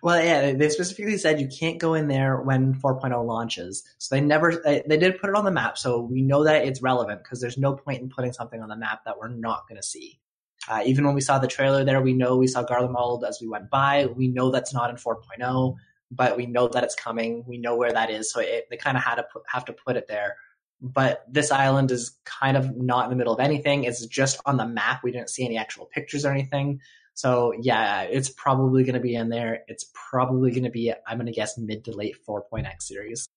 [0.01, 3.83] Well, yeah, they specifically said you can't go in there when 4.0 launches.
[3.99, 5.77] So they never, they did put it on the map.
[5.77, 8.75] So we know that it's relevant because there's no point in putting something on the
[8.75, 10.19] map that we're not going to see.
[10.67, 13.39] Uh, even when we saw the trailer there, we know we saw Garland Garlemald as
[13.41, 14.07] we went by.
[14.07, 15.75] We know that's not in 4.0,
[16.11, 17.43] but we know that it's coming.
[17.47, 18.31] We know where that is.
[18.31, 20.35] So it, they kind of had to put, have to put it there.
[20.83, 23.85] But this island is kind of not in the middle of anything.
[23.85, 25.01] It's just on the map.
[25.01, 26.81] We didn't see any actual pictures or anything.
[27.13, 29.61] So yeah, it's probably going to be in there.
[29.67, 33.27] It's probably going to be, I'm going to guess mid to late 4.x series.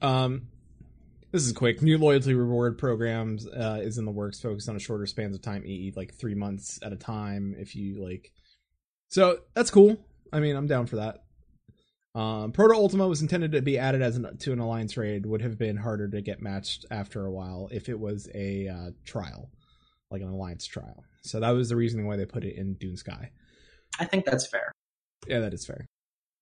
[0.00, 0.48] Um,
[1.32, 1.82] this is quick.
[1.82, 5.42] New loyalty reward programs uh, is in the works, focused on a shorter spans of
[5.42, 7.54] time, e like three months at a time.
[7.58, 8.32] If you like,
[9.08, 9.98] so that's cool.
[10.32, 11.25] I mean, I'm down for that.
[12.16, 15.26] Um, Proto Ultima was intended to be added as an, to an alliance raid.
[15.26, 18.90] Would have been harder to get matched after a while if it was a uh,
[19.04, 19.50] trial,
[20.10, 21.04] like an alliance trial.
[21.20, 23.28] So that was the reasoning why they put it in Dun Scaith.
[24.00, 24.72] I think that's fair.
[25.26, 25.84] Yeah, that is fair.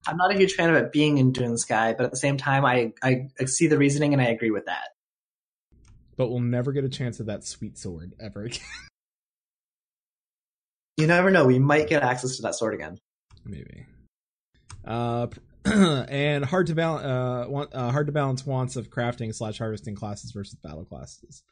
[0.06, 2.37] I'm not a huge fan of it being in Dun Scaith, but at the same
[2.37, 4.90] time, I, I, see the reasoning and I agree with that.
[6.16, 8.60] But we'll never get a chance of that sweet sword ever again.
[10.98, 11.46] you never know.
[11.46, 12.98] We might get access to that sword again.
[13.44, 13.87] Maybe.
[14.84, 15.26] Uh,
[16.09, 20.33] and hard to balance, uh, uh, hard to balance wants of crafting slash harvesting classes
[20.33, 21.42] versus battle classes.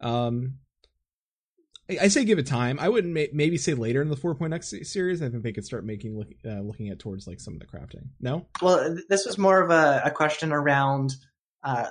[0.00, 0.58] Um,
[1.88, 2.78] I say give it time.
[2.78, 5.22] I wouldn't maybe say later in the 4.x series.
[5.22, 7.66] I think they could start making look, uh, looking at towards like some of the
[7.66, 8.08] crafting.
[8.20, 8.46] No.
[8.60, 11.14] Well, this was more of a, a question around
[11.62, 11.86] uh,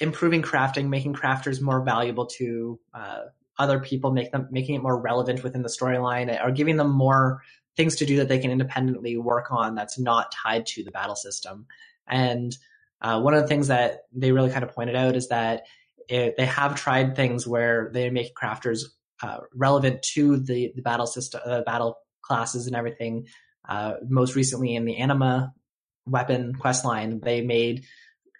[0.00, 3.20] improving crafting, making crafters more valuable to uh,
[3.58, 7.42] other people, make them making it more relevant within the storyline, or giving them more
[7.76, 11.16] things to do that they can independently work on that's not tied to the battle
[11.16, 11.66] system.
[12.06, 12.56] And
[13.00, 15.64] uh, one of the things that they really kind of pointed out is that
[16.08, 18.84] it, they have tried things where they make crafters
[19.22, 23.26] uh, relevant to the, the battle system, uh, battle classes and everything.
[23.68, 25.54] Uh, most recently in the Anima
[26.06, 27.84] weapon quest line, they made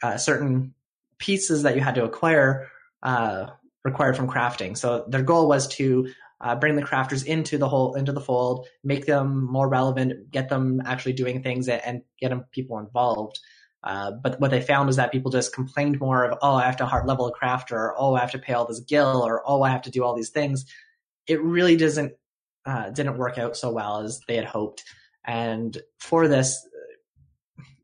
[0.03, 0.75] uh, certain
[1.18, 2.68] pieces that you had to acquire
[3.03, 3.47] uh,
[3.85, 4.77] required from crafting.
[4.77, 6.09] So their goal was to
[6.42, 10.48] uh, bring the crafters into the whole into the fold, make them more relevant, get
[10.48, 13.38] them actually doing things, and, and get them people involved.
[13.85, 16.76] Uh, but what they found was that people just complained more of, oh, I have
[16.76, 19.42] to hard level a crafter, or oh, I have to pay all this gil, or
[19.46, 20.66] oh, I have to do all these things.
[21.26, 22.12] It really doesn't
[22.66, 24.85] uh, didn't work out so well as they had hoped.
[25.24, 26.66] And for this,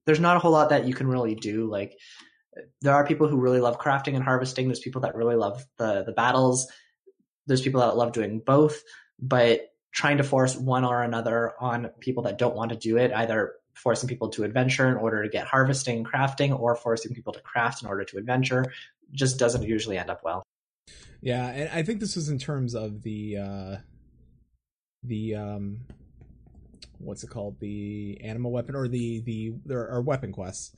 [0.05, 1.67] there's not a whole lot that you can really do.
[1.67, 1.97] Like
[2.81, 4.67] there are people who really love crafting and harvesting.
[4.67, 6.69] There's people that really love the the battles.
[7.49, 8.83] There's people that love doing both,
[9.19, 13.13] but trying to force one or another on people that don't want to do it,
[13.13, 17.33] either forcing people to adventure in order to get harvesting and crafting or forcing people
[17.33, 18.73] to craft in order to adventure
[19.13, 20.43] just doesn't usually end up well.
[21.21, 23.77] Yeah, and I think this was in terms of the uh
[25.03, 25.81] the um
[26.99, 27.59] what's it called?
[27.61, 30.75] The anima weapon or the the there are weapon quests.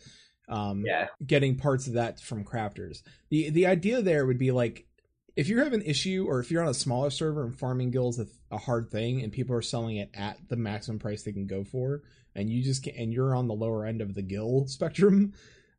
[0.49, 1.09] Um yeah.
[1.25, 3.03] getting parts of that from crafters.
[3.31, 4.87] The the idea there would be like
[5.37, 8.19] if you have an issue or if you're on a smaller server and farming gills
[8.19, 11.47] a, a hard thing and people are selling it at the maximum price they can
[11.47, 12.03] go for
[12.35, 15.33] and you just can, and you're on the lower end of the gil spectrum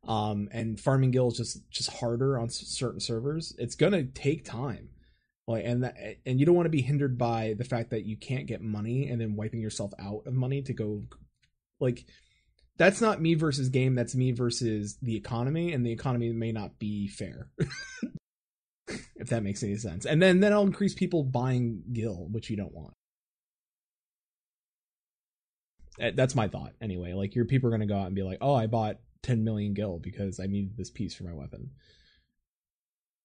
[0.08, 4.88] um and farming gil is just just harder on certain servers it's gonna take time.
[5.48, 8.16] Like and that and you don't want to be hindered by the fact that you
[8.16, 11.02] can't get money and then wiping yourself out of money to go
[11.80, 12.04] like
[12.78, 16.78] that's not me versus game that's me versus the economy and the economy may not
[16.78, 17.50] be fair
[19.16, 20.06] if that makes any sense.
[20.06, 22.94] And then then i'll increase people buying gil which you don't want.
[26.00, 27.12] Eh, that's my thought anyway.
[27.12, 29.74] Like your people are to go out and be like oh i bought 10 million
[29.74, 31.70] gil because i needed this piece for my weapon.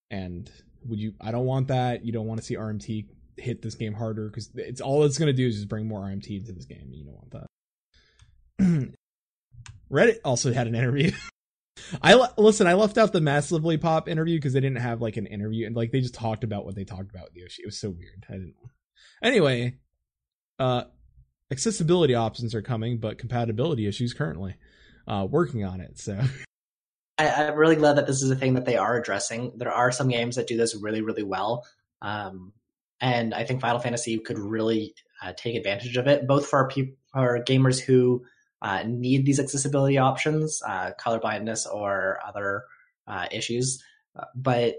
[0.09, 0.49] And
[0.85, 2.05] would you i don't want that.
[2.05, 5.31] You don't want to see rmt hit this game harder because it's all it's to
[5.31, 6.89] do is just bring more rmt into this game.
[6.91, 8.93] You don't want that.
[9.91, 11.11] Reddit also had an interview
[12.01, 15.25] i listen i left out the Massively OP interview because they didn't have like an
[15.25, 17.79] interview and like they just talked about what they talked about with yoshi it was
[17.79, 18.55] so weird i didn't
[19.23, 19.75] anyway
[20.59, 20.83] uh
[21.51, 24.55] accessibility options are coming, but compatibility issues currently.
[25.07, 25.97] Uh, working on it.
[25.97, 26.19] So
[27.17, 29.53] I, am really glad that this is a thing that they are addressing.
[29.55, 31.65] There are some games that do this really, really well.
[32.01, 32.51] Um,
[32.99, 36.67] and I think Final Fantasy could really uh, take advantage of it, both for our,
[36.67, 38.25] pe- for gamers who
[38.61, 42.63] uh, need these accessibility options, uh, colorblindness or other
[43.07, 43.83] uh, issues,
[44.17, 44.75] uh, but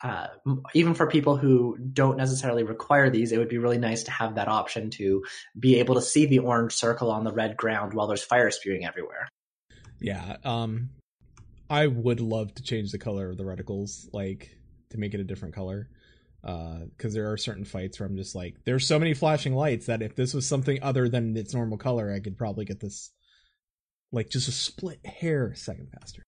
[0.00, 0.28] uh,
[0.74, 4.36] even for people who don't necessarily require these, it would be really nice to have
[4.36, 5.24] that option to
[5.58, 8.84] be able to see the orange circle on the red ground while there's fire spewing
[8.84, 9.28] everywhere.
[10.00, 10.90] Yeah, um,
[11.68, 14.56] I would love to change the color of the reticles, like
[14.90, 15.88] to make it a different color.
[16.48, 19.86] Because uh, there are certain fights where I'm just like, there's so many flashing lights
[19.86, 23.10] that if this was something other than its normal color, I could probably get this,
[24.12, 26.22] like, just a split hair second faster.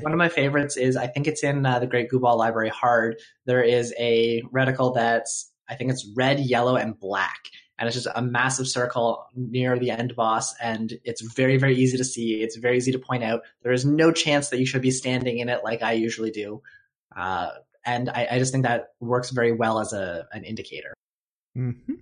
[0.00, 3.20] One of my favorites is I think it's in uh, the Great Gubal Library Hard.
[3.46, 7.48] There is a reticle that's I think it's red, yellow, and black,
[7.78, 11.96] and it's just a massive circle near the end boss, and it's very very easy
[11.98, 12.42] to see.
[12.42, 13.42] It's very easy to point out.
[13.62, 16.62] There is no chance that you should be standing in it like I usually do,
[17.16, 17.50] uh,
[17.84, 20.94] and I, I, just think that works very well as a an indicator.
[21.56, 21.94] Mm-hmm.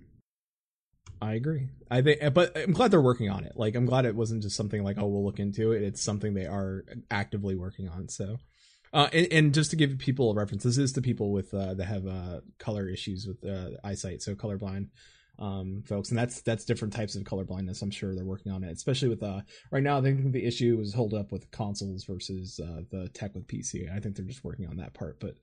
[1.21, 1.67] I agree.
[1.89, 3.53] I think, but I'm glad they're working on it.
[3.55, 5.83] Like, I'm glad it wasn't just something like, oh, we'll look into it.
[5.83, 8.09] It's something they are actively working on.
[8.09, 8.37] So,
[8.91, 11.75] uh, and, and, just to give people a reference, this is to people with uh,
[11.75, 14.87] that have uh, color issues with uh, eyesight, so colorblind
[15.41, 17.81] um, folks, and that's that's different types of color blindness.
[17.81, 19.97] I'm sure they're working on it, especially with uh, right now.
[19.97, 23.91] I think the issue is hold up with consoles versus uh, the tech with PC.
[23.91, 25.35] I think they're just working on that part, but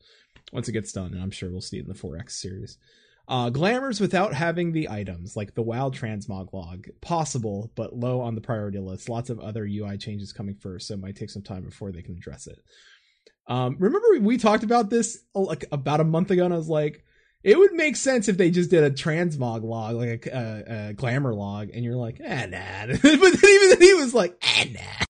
[0.52, 2.78] once it gets done, and I'm sure we'll see it in the 4X series.
[3.26, 8.34] Uh, glamours without having the items, like the WoW transmog log, possible, but low on
[8.34, 9.08] the priority list.
[9.08, 12.00] Lots of other UI changes coming first, so it might take some time before they
[12.00, 12.58] can address it.
[13.48, 16.68] Um, remember we talked about this uh, like about a month ago, and I was
[16.68, 17.04] like,
[17.42, 20.92] it would make sense if they just did a transmog log, like a, a, a
[20.94, 22.86] glamour log, and you're like, ah, nah.
[22.86, 25.04] but then even then he was like, ah, nah.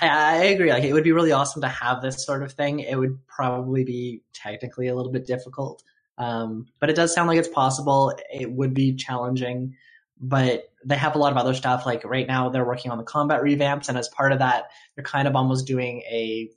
[0.00, 0.70] I agree.
[0.72, 2.80] Like, it would be really awesome to have this sort of thing.
[2.80, 5.82] It would probably be technically a little bit difficult
[6.18, 8.14] um, but it does sound like it's possible.
[8.32, 9.76] It would be challenging,
[10.20, 11.86] but they have a lot of other stuff.
[11.86, 15.04] Like right now, they're working on the combat revamps, and as part of that, they're
[15.04, 16.50] kind of almost doing a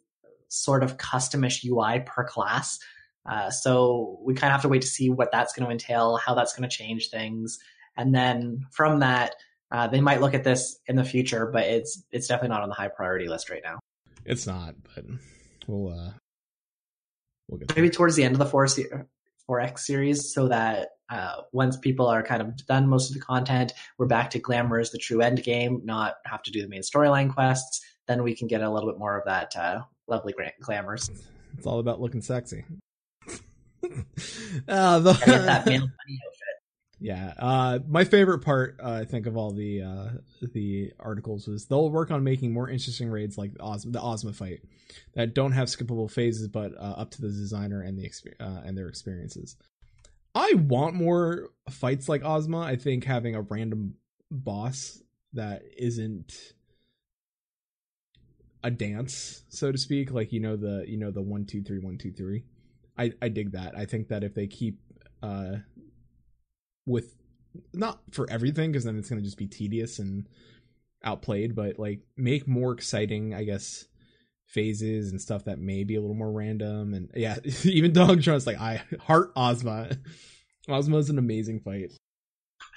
[0.49, 2.79] sort of customish UI per class.
[3.25, 6.17] Uh, so we kind of have to wait to see what that's going to entail,
[6.17, 7.59] how that's going to change things,
[7.97, 9.35] and then from that,
[9.71, 11.49] uh, they might look at this in the future.
[11.51, 13.79] But it's it's definitely not on the high priority list right now.
[14.25, 15.05] It's not, but
[15.67, 16.11] we'll uh,
[17.47, 18.67] we'll get maybe towards the end of the four
[19.49, 23.73] 4X series so that uh, once people are kind of done most of the content,
[23.97, 26.81] we're back to Glamour as the true end game, not have to do the main
[26.81, 27.81] storyline quests.
[28.07, 31.09] Then we can get a little bit more of that uh, lovely glamours.
[31.57, 32.65] It's all about looking sexy.
[34.67, 35.13] uh, the...
[35.13, 36.55] that male outfit.
[36.99, 37.33] Yeah.
[37.37, 40.09] Uh, my favorite part, uh, I think, of all the uh,
[40.53, 44.33] the articles was they'll work on making more interesting raids like the Ozma, the Ozma
[44.33, 44.61] fight
[45.13, 48.77] that don't have skippable phases, but uh, up to the designer and the uh, and
[48.77, 49.57] their experiences.
[50.33, 52.61] I want more fights like Ozma.
[52.61, 53.95] I think having a random
[54.31, 55.01] boss
[55.33, 56.33] that isn't
[58.63, 61.79] a dance, so to speak, like you know the you know the one two three
[61.79, 62.45] one two three.
[62.97, 63.77] I I dig that.
[63.77, 64.79] I think that if they keep
[65.21, 65.57] uh
[66.85, 67.15] with
[67.73, 70.27] not for everything because then it's going to just be tedious and
[71.03, 73.85] outplayed but like make more exciting i guess
[74.47, 78.47] phases and stuff that may be a little more random and yeah even dog trust
[78.47, 79.89] like i heart ozma
[80.69, 81.91] ozma is an amazing fight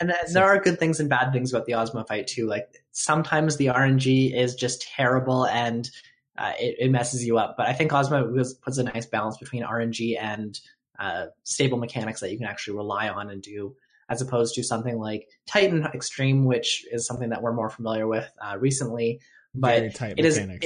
[0.00, 3.56] and there are good things and bad things about the ozma fight too like sometimes
[3.56, 5.90] the rng is just terrible and
[6.39, 9.36] uh, it, it, messes you up but i think ozma was, puts a nice balance
[9.36, 10.61] between rng and
[10.99, 13.74] uh, stable mechanics that you can actually rely on and do
[14.09, 18.30] as opposed to something like Titan Extreme, which is something that we're more familiar with
[18.41, 19.20] uh, recently.
[19.55, 20.62] But it is it,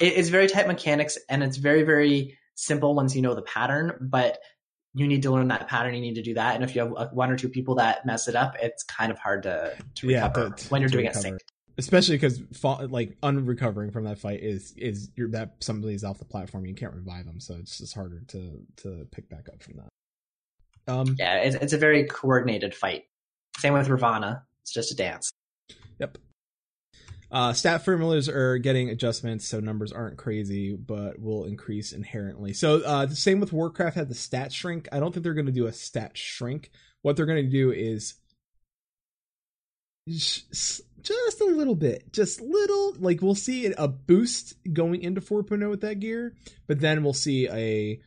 [0.00, 3.92] it is very tight mechanics, and it's very very simple once you know the pattern.
[4.00, 4.38] But
[4.94, 5.94] you need to learn that pattern.
[5.94, 8.06] You need to do that, and if you have uh, one or two people that
[8.06, 11.06] mess it up, it's kind of hard to, to recover yeah, to, when you're doing
[11.06, 11.18] recover.
[11.18, 11.40] it sync.
[11.76, 16.66] Especially because like unrecovering from that fight is is you're that somebody's off the platform,
[16.66, 19.88] you can't revive them, so it's just harder to to pick back up from that.
[20.86, 23.04] Um, yeah, it's, it's a very coordinated fight.
[23.58, 24.44] Same with Ravana.
[24.62, 25.32] It's just a dance.
[25.98, 26.18] Yep.
[27.30, 32.52] Uh, stat formulas are getting adjustments, so numbers aren't crazy, but will increase inherently.
[32.52, 34.88] So uh, the same with Warcraft had the stat shrink.
[34.92, 36.70] I don't think they're going to do a stat shrink.
[37.02, 38.14] What they're going to do is
[40.08, 42.94] just a little bit, just little.
[42.98, 46.34] Like we'll see a boost going into 4.0 with that gear,
[46.66, 48.00] but then we'll see a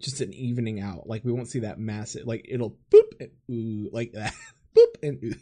[0.00, 1.08] just an evening out.
[1.08, 4.34] Like we won't see that massive like it'll boop and ooh like that.
[4.76, 5.34] boop and ooh.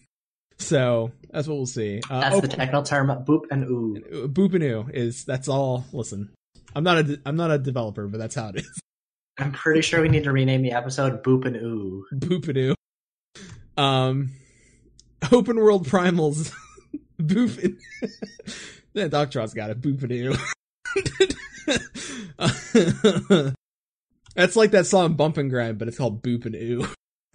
[0.58, 2.00] So that's what we'll see.
[2.08, 4.28] Uh, that's the technical term boop and ooh.
[4.28, 6.30] Boop and ooh is that's all listen.
[6.76, 8.80] I'm not a I'm not a developer, but that's how it is.
[9.38, 12.06] I'm pretty sure we need to rename the episode Boop and Ooh.
[12.12, 13.82] Boop and Ooh.
[13.82, 14.30] Um
[15.32, 16.52] open world primals
[17.20, 17.78] Boop and
[18.94, 19.84] Yeah, Doctron's got it.
[19.84, 20.36] Ooh.
[24.36, 26.86] That's like that song Bump and Grind, but it's called Boop and Ooh.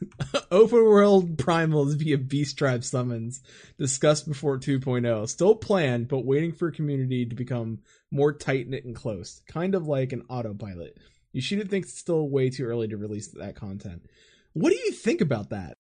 [0.52, 3.42] Open World Primals via Beast Tribe summons
[3.78, 5.28] discussed before 2.0.
[5.28, 7.80] Still planned, but waiting for community to become
[8.12, 9.42] more tight knit and close.
[9.48, 10.98] Kind of like an autopilot.
[11.34, 14.06] You shouldn't think it's still way too early to release that content.
[14.54, 15.76] What do you think about that?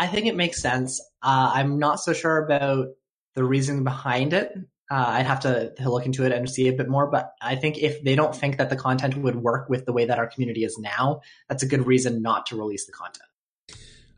[0.00, 0.98] I think it makes sense.
[1.22, 2.86] Uh, I'm not so sure about
[3.34, 4.50] the reason behind it.
[4.90, 7.54] Uh, I'd have to, to, look into it and see a bit more, but I
[7.54, 10.26] think if they don't think that the content would work with the way that our
[10.26, 11.20] community is now,
[11.50, 13.28] that's a good reason not to release the content.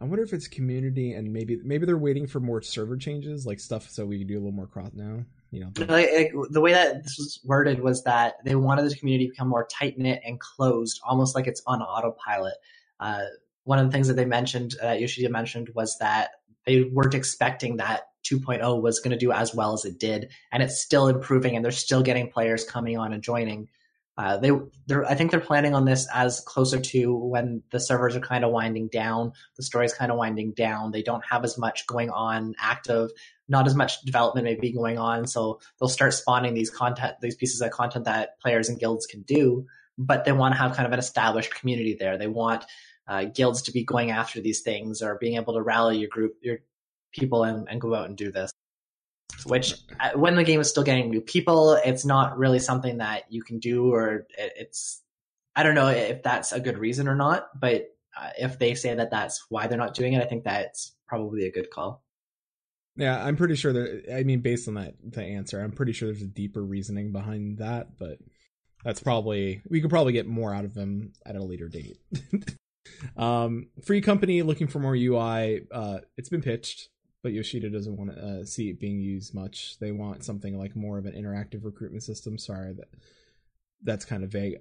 [0.01, 3.59] I wonder if it's community and maybe maybe they're waiting for more server changes, like
[3.59, 5.25] stuff, so we can do a little more cross now.
[5.51, 8.95] You know, like, like, the way that this was worded was that they wanted the
[8.95, 12.55] community to become more tight knit and closed, almost like it's on autopilot.
[13.01, 13.25] Uh,
[13.65, 16.31] one of the things that they mentioned, that uh, Yoshida mentioned, was that
[16.67, 20.63] they weren't expecting that 2.0 was going to do as well as it did, and
[20.63, 23.69] it's still improving, and they're still getting players coming on and joining.
[24.17, 24.51] Uh, they,
[24.87, 28.45] they're, I think they're planning on this as closer to when the servers are kind
[28.45, 30.93] of winding down, the story's kind of winding down.
[30.93, 33.11] They don't have as much going on active,
[33.49, 37.61] not as much development maybe going on, so they'll start spawning these content, these pieces
[37.63, 39.67] of content that players and guilds can do.
[39.99, 42.17] But they want to have kind of an established community there.
[42.17, 42.65] They want
[43.09, 46.37] uh, guilds to be going after these things or being able to rally your group,
[46.41, 46.59] your
[47.13, 48.53] people and, and go out and do this.
[49.45, 53.25] Which, uh, when the game is still getting new people, it's not really something that
[53.31, 55.01] you can do, or it's.
[55.57, 58.95] I don't know if that's a good reason or not, but uh, if they say
[58.95, 62.03] that that's why they're not doing it, I think that's probably a good call.
[62.97, 64.15] Yeah, I'm pretty sure that.
[64.15, 67.59] I mean, based on that the answer, I'm pretty sure there's a deeper reasoning behind
[67.59, 68.19] that, but
[68.85, 71.99] that's probably we could probably get more out of them at a later date.
[73.17, 75.63] um, free company looking for more UI.
[75.71, 76.89] Uh, it's been pitched
[77.23, 79.79] but Yoshida doesn't want to uh, see it being used much.
[79.79, 82.37] They want something like more of an interactive recruitment system.
[82.37, 82.89] Sorry that
[83.83, 84.59] that's kind of vague.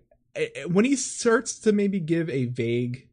[0.68, 3.10] When he starts to maybe give a vague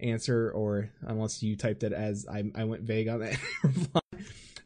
[0.00, 4.00] answer, or unless you typed it as I, I went vague on that reply.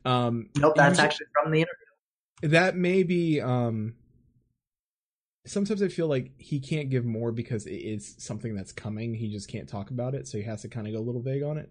[0.04, 2.54] Um, nope, that's actually from the interview.
[2.54, 3.40] That may be.
[3.40, 3.94] Um,
[5.46, 9.14] sometimes I feel like he can't give more because it is something that's coming.
[9.14, 11.22] He just can't talk about it, so he has to kind of go a little
[11.22, 11.70] vague on it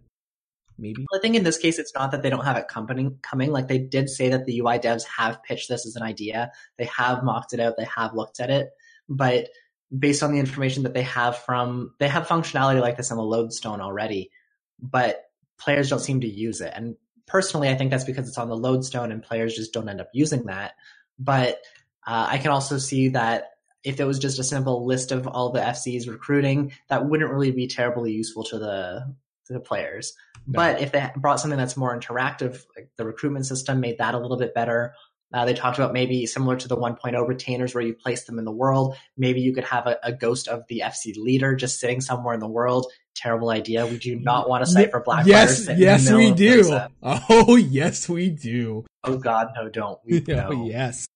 [0.77, 1.05] maybe.
[1.13, 3.17] I think in this case, it's not that they don't have it coming.
[3.21, 6.51] Coming, like they did say that the UI devs have pitched this as an idea.
[6.77, 7.75] They have mocked it out.
[7.77, 8.69] They have looked at it,
[9.07, 9.49] but
[9.97, 13.23] based on the information that they have from, they have functionality like this in the
[13.23, 14.31] Lodestone already.
[14.79, 15.21] but
[15.59, 16.73] players don't seem to use it.
[16.75, 20.01] And personally, I think that's because it's on the lodestone and players just don't end
[20.01, 20.73] up using that.
[21.17, 21.61] But
[22.05, 23.51] uh, I can also see that
[23.83, 27.51] if it was just a simple list of all the FCs recruiting, that wouldn't really
[27.51, 29.15] be terribly useful to the
[29.47, 30.13] to the players.
[30.47, 30.57] No.
[30.57, 34.19] But if they brought something that's more interactive, like the recruitment system, made that a
[34.19, 34.93] little bit better.
[35.33, 38.45] Uh, they talked about maybe similar to the 1.0 retainers where you place them in
[38.45, 38.95] the world.
[39.17, 42.39] Maybe you could have a, a ghost of the FC leader just sitting somewhere in
[42.39, 42.91] the world.
[43.15, 43.87] Terrible idea.
[43.87, 46.79] We do not want a site for Black yes, yes, we do.
[47.03, 48.85] Oh, yes, we do.
[49.03, 49.99] Oh God, no, don't.
[50.05, 50.65] We, oh, no.
[50.65, 51.07] yes.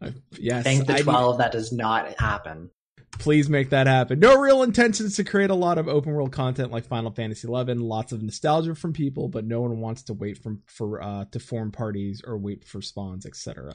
[0.00, 0.64] Uh, yes.
[0.64, 2.70] Thank the I- 12 that does not happen.
[3.18, 4.18] please make that happen.
[4.20, 7.52] No real intentions to create a lot of open world content like Final Fantasy XI.
[7.74, 11.40] Lots of nostalgia from people, but no one wants to wait from for uh, to
[11.40, 13.74] form parties or wait for spawns, etc.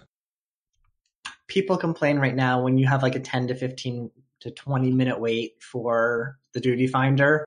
[1.48, 4.12] People complain right now when you have like a 10 to 15
[4.42, 7.46] to 20 minute wait for the duty finder.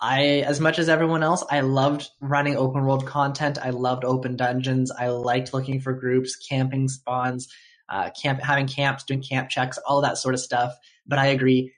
[0.00, 3.58] I, as much as everyone else, I loved running open world content.
[3.62, 4.90] I loved open dungeons.
[4.90, 7.48] I liked looking for groups, camping spawns,
[7.90, 10.74] uh, camp, having camps, doing camp checks, all that sort of stuff.
[11.06, 11.72] But I agree,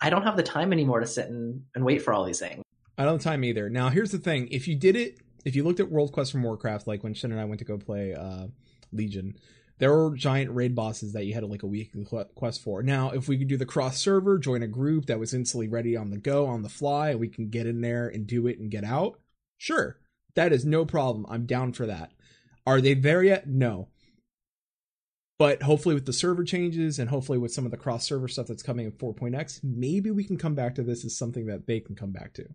[0.00, 2.62] I don't have the time anymore to sit and, and wait for all these things.
[2.96, 3.68] I don't have time either.
[3.68, 6.42] Now, here's the thing: if you did it, if you looked at World Quest from
[6.42, 8.46] Warcraft, like when Shin and I went to go play uh,
[8.92, 9.34] Legion,
[9.78, 12.82] there were giant raid bosses that you had like a weekly qu- quest for.
[12.82, 15.96] Now, if we could do the cross server, join a group that was instantly ready
[15.96, 18.58] on the go, on the fly, and we can get in there and do it
[18.58, 19.18] and get out,
[19.58, 19.98] sure,
[20.34, 21.26] that is no problem.
[21.28, 22.12] I'm down for that.
[22.64, 23.48] Are they there yet?
[23.48, 23.88] No.
[25.42, 28.46] But hopefully, with the server changes and hopefully with some of the cross server stuff
[28.46, 31.80] that's coming in 4.x, maybe we can come back to this as something that they
[31.80, 32.46] can come back to.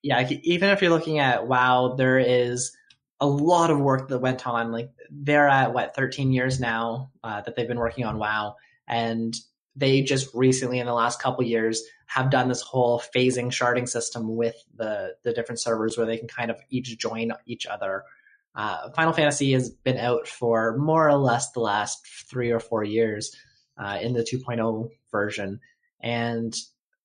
[0.00, 2.76] yeah, even if you're looking at WoW, there is
[3.18, 4.70] a lot of work that went on.
[4.70, 8.54] Like they're at what 13 years now uh, that they've been working on WoW,
[8.86, 9.34] and
[9.74, 14.36] they just recently, in the last couple years, have done this whole phasing sharding system
[14.36, 18.04] with the the different servers where they can kind of each join each other.
[18.54, 22.82] Uh, Final Fantasy has been out for more or less the last three or four
[22.82, 23.34] years
[23.78, 25.60] uh, in the 2.0 version,
[26.02, 26.54] and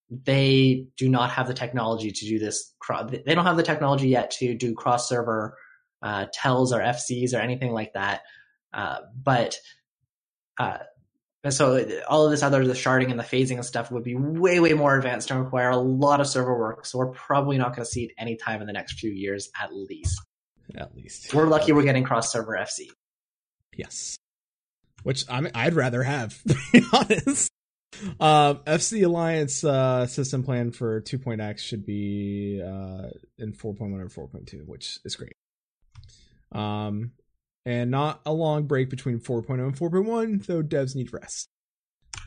[0.09, 2.73] they do not have the technology to do this.
[3.09, 5.57] They don't have the technology yet to do cross server
[6.01, 8.21] uh, tells or FCs or anything like that.
[8.73, 9.57] Uh, but
[10.59, 10.77] uh,
[11.49, 14.59] so all of this other the sharding and the phasing and stuff would be way
[14.59, 16.85] way more advanced and require a lot of server work.
[16.85, 19.73] So we're probably not going to see it anytime in the next few years at
[19.73, 20.21] least.
[20.75, 22.87] At least We're lucky we're getting cross server FC.
[23.75, 24.17] Yes.
[25.03, 27.51] Which I'm, I'd rather have, to be honest.
[28.19, 34.65] Um, FC Alliance uh, system plan for 2.x should be uh, in 4.1 or 4.2,
[34.65, 35.33] which is great.
[36.51, 37.11] Um,
[37.65, 41.49] and not a long break between 4.0 and 4.1, though devs need rest.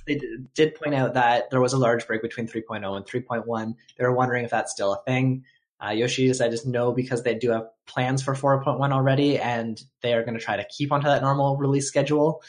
[0.07, 0.20] They
[0.55, 3.74] did point out that there was a large break between 3.0 and 3.1.
[3.97, 5.45] They were wondering if that's still a thing.
[5.85, 10.12] Uh, Yoshida said just no because they do have plans for 4.1 already, and they
[10.14, 12.43] are going to try to keep onto that normal release schedule.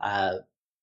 [0.00, 0.34] Uh,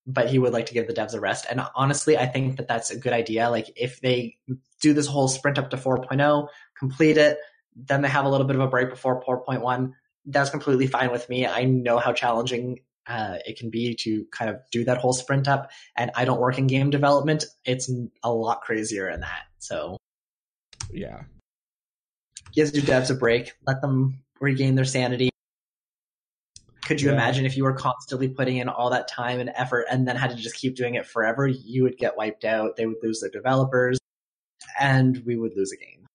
[0.05, 1.45] but he would like to give the devs a rest.
[1.49, 3.49] And honestly, I think that that's a good idea.
[3.49, 4.37] Like if they
[4.81, 6.47] do this whole sprint up to 4.0,
[6.77, 7.37] complete it,
[7.75, 9.93] then they have a little bit of a break before 4.1.
[10.25, 11.47] That's completely fine with me.
[11.47, 15.47] I know how challenging uh, it can be to kind of do that whole sprint
[15.47, 15.71] up.
[15.95, 17.45] And I don't work in game development.
[17.65, 17.89] It's
[18.23, 19.43] a lot crazier in that.
[19.59, 19.97] So
[20.91, 21.23] Yeah.
[22.53, 23.53] Gives your devs a break.
[23.67, 25.29] Let them regain their sanity.
[26.85, 27.15] Could you Yeah.
[27.15, 30.31] imagine if you were constantly putting in all that time and effort and then had
[30.31, 31.47] to just keep doing it forever?
[31.47, 32.75] You would get wiped out.
[32.75, 33.99] They would lose their developers,
[34.79, 36.05] and we would lose a game.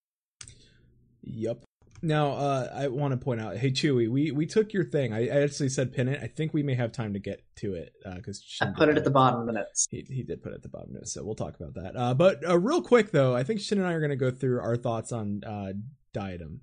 [1.22, 1.64] Yep.
[2.00, 5.12] Now, uh, I want to point out, hey Chewy, we we took your thing.
[5.12, 6.20] I, I actually said pin it.
[6.22, 9.02] I think we may have time to get to it because I put it at
[9.04, 9.86] the bottom of the notes.
[9.90, 11.74] He, he did put it at the bottom of the notes, so we'll talk about
[11.74, 11.96] that.
[11.96, 14.30] Uh, but uh, real quick though, I think Shin and I are going to go
[14.30, 15.72] through our thoughts on uh,
[16.12, 16.60] Diadem.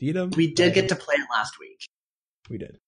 [0.00, 0.30] Diadem.
[0.36, 1.86] We did get to play it last week.
[2.48, 2.78] We did.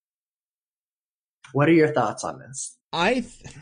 [1.52, 2.76] What are your thoughts on this?
[2.92, 3.54] I th-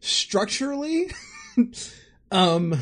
[0.00, 1.10] structurally,
[2.30, 2.74] um,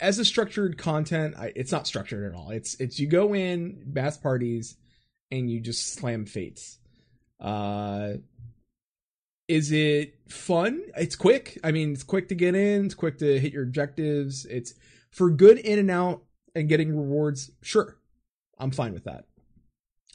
[0.00, 2.50] as a structured content, I, it's not structured at all.
[2.50, 4.76] It's it's you go in bass parties
[5.30, 6.78] and you just slam fates.
[7.40, 8.14] Uh,
[9.48, 10.82] is it fun?
[10.96, 11.58] It's quick.
[11.64, 12.86] I mean, it's quick to get in.
[12.86, 14.44] It's quick to hit your objectives.
[14.46, 14.74] It's
[15.10, 16.22] for good in and out
[16.54, 17.50] and getting rewards.
[17.62, 17.96] Sure,
[18.58, 19.24] I'm fine with that.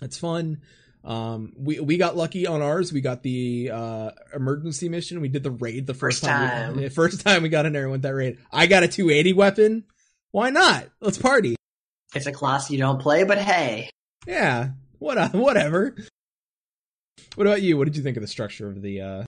[0.02, 0.62] It's fun.
[1.04, 2.92] Um, we we got lucky on ours.
[2.92, 5.22] We got the uh, emergency mission.
[5.22, 6.76] We did the raid the first, First time.
[6.76, 6.90] We, time.
[6.92, 8.40] first time we got in there and went that raid.
[8.52, 9.84] I got a 280 weapon.
[10.32, 10.88] Why not?
[11.00, 11.56] Let's party.
[12.14, 13.90] It's a class you don't play, but hey,
[14.26, 14.70] Yeah.
[15.00, 15.96] What whatever.
[17.36, 17.78] What about you?
[17.78, 19.24] What did you think of the structure of the uh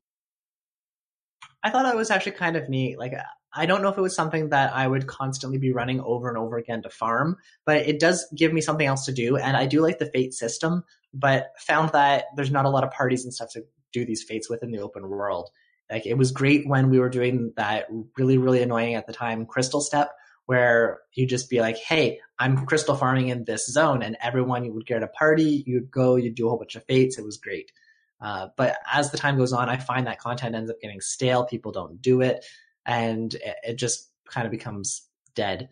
[1.64, 2.98] I thought it was actually kind of neat.
[2.98, 3.14] Like,
[3.54, 6.38] I don't know if it was something that I would constantly be running over and
[6.38, 9.38] over again to farm, but it does give me something else to do.
[9.38, 10.84] And I do like the fate system,
[11.14, 14.50] but found that there's not a lot of parties and stuff to do these fates
[14.50, 15.50] within the open world.
[15.90, 17.88] Like, it was great when we were doing that
[18.18, 20.12] really, really annoying at the time crystal step,
[20.50, 24.74] where you just be like, hey, I'm crystal farming in this zone, and everyone you
[24.74, 27.20] would get a party, you'd go, you'd do a whole bunch of fates.
[27.20, 27.72] It was great.
[28.20, 31.46] Uh, but as the time goes on, I find that content ends up getting stale.
[31.46, 32.44] People don't do it,
[32.84, 35.70] and it, it just kind of becomes dead.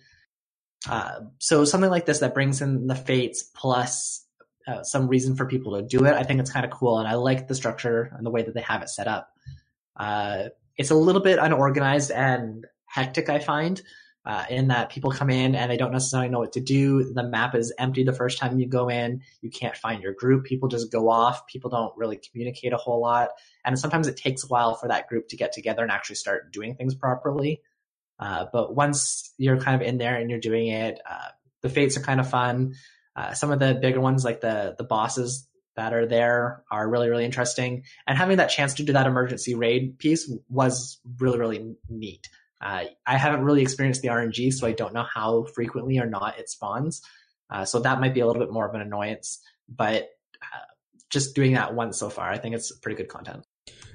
[0.88, 4.28] Uh, so something like this that brings in the fates plus
[4.68, 7.08] uh, some reason for people to do it, I think it's kind of cool, and
[7.08, 9.28] I like the structure and the way that they have it set up.
[9.96, 13.82] Uh, it's a little bit unorganized and hectic, I find
[14.28, 17.14] uh, in that people come in and they don't necessarily know what to do.
[17.14, 19.22] The map is empty the first time you go in.
[19.42, 20.44] You can't find your group.
[20.44, 21.48] People just go off.
[21.48, 23.30] People don't really communicate a whole lot.
[23.64, 26.52] And sometimes it takes a while for that group to get together and actually start
[26.52, 27.62] doing things properly.
[28.20, 31.30] Uh, but once you're kind of in there and you're doing it, uh,
[31.62, 32.74] the fates are kind of fun.
[33.16, 35.48] Uh, some of the bigger ones, like the the bosses
[35.78, 37.84] that are there, are really really interesting.
[38.06, 42.28] And having that chance to do that emergency raid piece was really really neat.
[42.62, 46.40] Uh, I haven't really experienced the RNG, so I don't know how frequently or not
[46.40, 47.02] it spawns.
[47.50, 49.40] Uh, so that might be a little bit more of an annoyance,
[49.70, 50.10] but
[50.42, 50.66] uh,
[51.10, 53.46] just doing that once so far, I think it's pretty good content.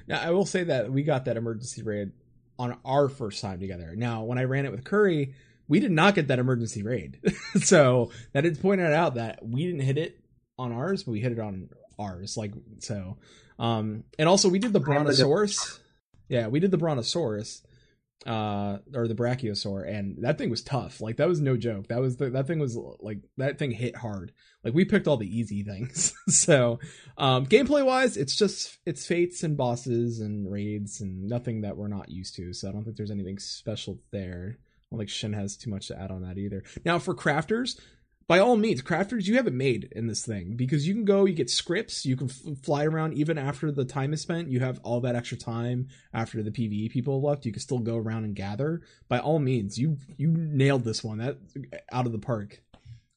[0.07, 2.11] Now, I will say that we got that emergency raid
[2.57, 3.93] on our first time together.
[3.95, 5.33] Now, when I ran it with Curry,
[5.67, 7.19] we did not get that emergency raid.
[7.61, 10.19] so that is pointed out that we didn't hit it
[10.57, 12.37] on ours, but we hit it on ours.
[12.37, 13.17] Like, so,
[13.59, 15.79] um, and also we did the Brontosaurus.
[16.27, 17.61] Yeah, we did the Brontosaurus
[18.25, 21.01] uh or the brachiosaur and that thing was tough.
[21.01, 21.87] Like that was no joke.
[21.87, 24.31] That was the, that thing was like that thing hit hard.
[24.63, 26.13] Like we picked all the easy things.
[26.29, 26.79] So
[27.17, 31.87] um gameplay wise it's just it's fates and bosses and raids and nothing that we're
[31.87, 32.53] not used to.
[32.53, 34.57] So i don't think there's anything special there.
[34.57, 36.63] I don't think Shin has too much to add on that either.
[36.85, 37.79] Now, for crafters,
[38.27, 41.25] by all means, crafters, you have it made in this thing because you can go,
[41.25, 44.49] you get scrips, you can f- fly around even after the time is spent.
[44.49, 47.45] You have all that extra time after the PVE people left.
[47.45, 48.81] You can still go around and gather.
[49.09, 51.37] By all means, you you nailed this one that
[51.91, 52.61] out of the park.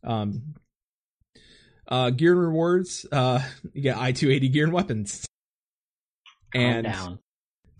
[0.02, 0.54] Um,
[1.88, 3.06] uh, gear and rewards.
[3.10, 3.40] Uh,
[3.72, 5.24] you get I two eighty gear and weapons.
[6.52, 7.18] Calm And down.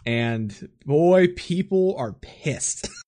[0.05, 2.89] and boy, people are pissed.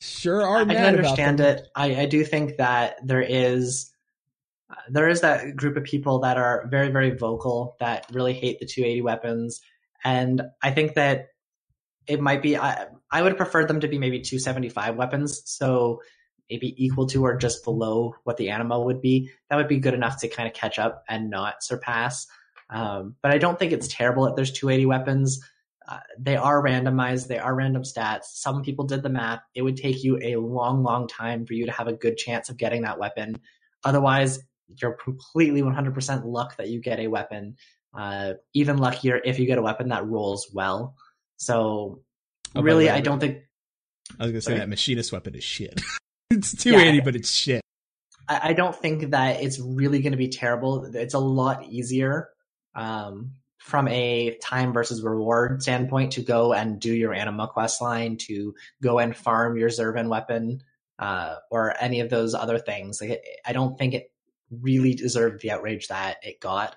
[0.00, 1.66] sure are I can understand it.
[1.74, 3.92] I, I do think that there is
[4.88, 8.66] there is that group of people that are very very vocal that really hate the
[8.66, 9.60] 280 weapons,
[10.04, 11.28] and I think that
[12.06, 12.56] it might be.
[12.56, 16.00] I I would prefer them to be maybe 275 weapons, so
[16.50, 19.30] maybe equal to or just below what the anima would be.
[19.48, 22.26] That would be good enough to kind of catch up and not surpass.
[22.70, 25.40] Um, but I don't think it's terrible that there's 280 weapons.
[25.88, 27.28] Uh, they are randomized.
[27.28, 28.24] They are random stats.
[28.32, 29.40] Some people did the math.
[29.54, 32.48] It would take you a long, long time for you to have a good chance
[32.48, 33.36] of getting that weapon.
[33.84, 34.40] Otherwise,
[34.80, 37.56] you're completely 100% luck that you get a weapon.
[37.96, 40.96] Uh, even luckier if you get a weapon that rolls well.
[41.36, 42.02] So,
[42.54, 43.42] Oh, really, I don't think
[44.18, 44.58] I was gonna say Sorry.
[44.60, 45.80] that machinist weapon is shit.
[46.30, 47.04] it's 280, Yeah.
[47.04, 47.60] but it's shit.
[48.28, 50.90] I, I don't think that it's really going to be terrible.
[50.94, 52.28] It's a lot easier
[52.74, 53.32] um,
[53.66, 58.54] from a time versus reward standpoint to go and do your anima quest line, to
[58.80, 60.62] go and farm your Zurvan weapon,
[61.00, 63.00] uh, or any of those other things.
[63.00, 64.12] Like, I don't think it
[64.52, 66.76] really deserved the outrage that it got.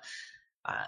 [0.64, 0.86] Uh,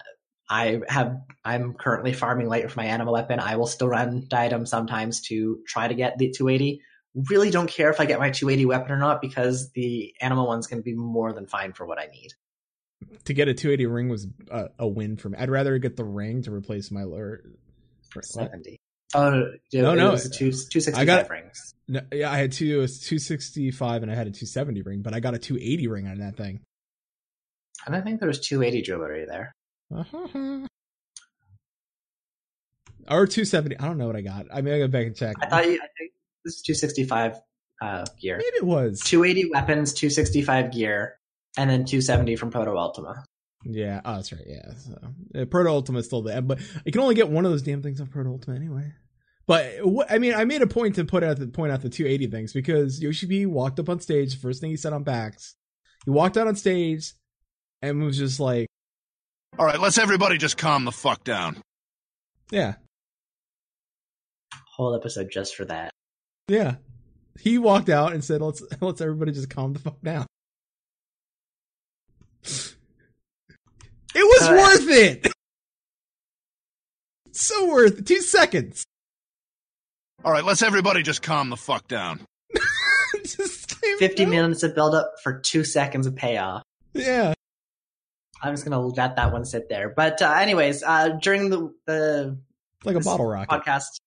[0.50, 1.18] I have.
[1.44, 3.38] I'm currently farming light for my anima weapon.
[3.38, 6.82] I will still run diadem sometimes to try to get the 280
[7.28, 10.66] really don't care if I get my 280 weapon or not because the anima one's
[10.66, 12.32] going to be more than fine for what I need.
[13.24, 15.38] To get a 280 ring was a, a win for me.
[15.38, 17.42] I'd rather get the ring to replace my lower.
[18.14, 18.24] what?
[18.24, 18.78] 70.
[19.14, 19.30] Oh,
[19.70, 20.10] dude, No, it no.
[20.12, 21.74] was two, 265 I got- rings.
[21.88, 22.78] No, yeah, I had two.
[22.78, 26.06] It was 265 and I had a 270 ring, but I got a 280 ring
[26.08, 26.60] on that thing.
[27.84, 29.52] And I think there was 280 jewelry there.
[29.94, 30.66] Uh-huh.
[33.10, 33.78] Or 270.
[33.78, 34.46] I don't know what I got.
[34.52, 35.36] I mean, I go back and check.
[35.42, 36.12] I thought you, I think
[36.44, 37.40] this is 265
[37.82, 38.36] uh, gear.
[38.38, 39.00] Maybe it was.
[39.00, 41.18] 280 weapons, 265 gear,
[41.56, 43.24] and then 270 from Proto Ultima.
[43.64, 44.42] Yeah, oh, that's right.
[44.46, 47.50] Yeah, so uh, Proto Ultima is still there, but you can only get one of
[47.52, 48.92] those damn things on Proto Ultima anyway.
[49.46, 51.88] But wh- I mean, I made a point to put out the point out the
[51.88, 54.40] 280 things because Yoshi P walked up on stage.
[54.40, 55.56] First thing he said on backs,
[56.04, 57.12] he walked out on stage
[57.82, 58.66] and was just like,
[59.58, 61.60] All right, let's everybody just calm the fuck down.
[62.50, 62.74] "Yeah,
[64.76, 65.90] Whole episode just for that.
[66.48, 66.76] yeah."
[67.40, 70.26] He walked out and said, "Let's let's everybody just calm the fuck down."
[72.44, 72.82] It
[74.14, 75.32] was Uh, worth it.
[77.32, 78.06] so worth it.
[78.06, 78.84] two seconds.
[80.24, 82.20] All right, let's everybody just calm the fuck down.
[83.24, 84.28] Just 50 out.
[84.28, 86.62] minutes of build up for two seconds of payoff.
[86.94, 87.34] Yeah.
[88.42, 89.90] I'm just gonna let that one sit there.
[89.94, 92.38] But uh, anyways, uh, during the the
[92.84, 93.50] Like a bottle rocket.
[93.50, 94.00] podcast,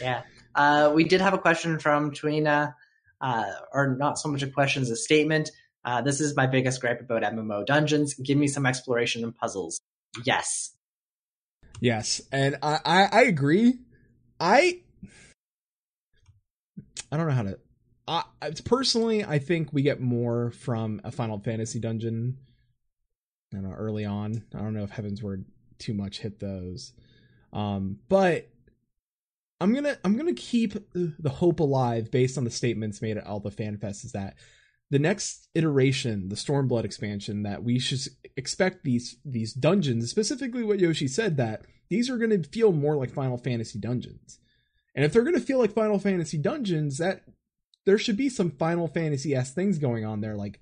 [0.00, 0.22] yeah,
[0.54, 2.74] uh, we did have a question from Twina,
[3.20, 5.50] uh, or not so much a question as a statement.
[5.84, 8.14] Uh, this is my biggest gripe about MMO dungeons.
[8.14, 9.80] Give me some exploration and puzzles.
[10.24, 10.74] Yes,
[11.80, 13.74] Yes, and I, I I agree.
[14.38, 14.80] I
[17.10, 17.58] I don't know how to.
[18.06, 18.24] I
[18.64, 22.38] personally, I think we get more from a Final Fantasy dungeon.
[23.52, 24.44] I don't know early on.
[24.54, 25.44] I don't know if Heavensward
[25.78, 26.92] too much hit those,
[27.52, 28.48] um, but
[29.60, 33.40] I'm gonna I'm gonna keep the hope alive based on the statements made at all
[33.40, 34.04] the fan fests.
[34.04, 34.36] Is that
[34.90, 38.00] the next iteration, the Stormblood expansion, that we should
[38.36, 42.96] expect these these dungeons, specifically what Yoshi said that these are going to feel more
[42.96, 44.38] like Final Fantasy dungeons.
[44.94, 47.22] And if they're going to feel like Final Fantasy dungeons, that
[47.84, 50.60] there should be some Final Fantasy s things going on there, like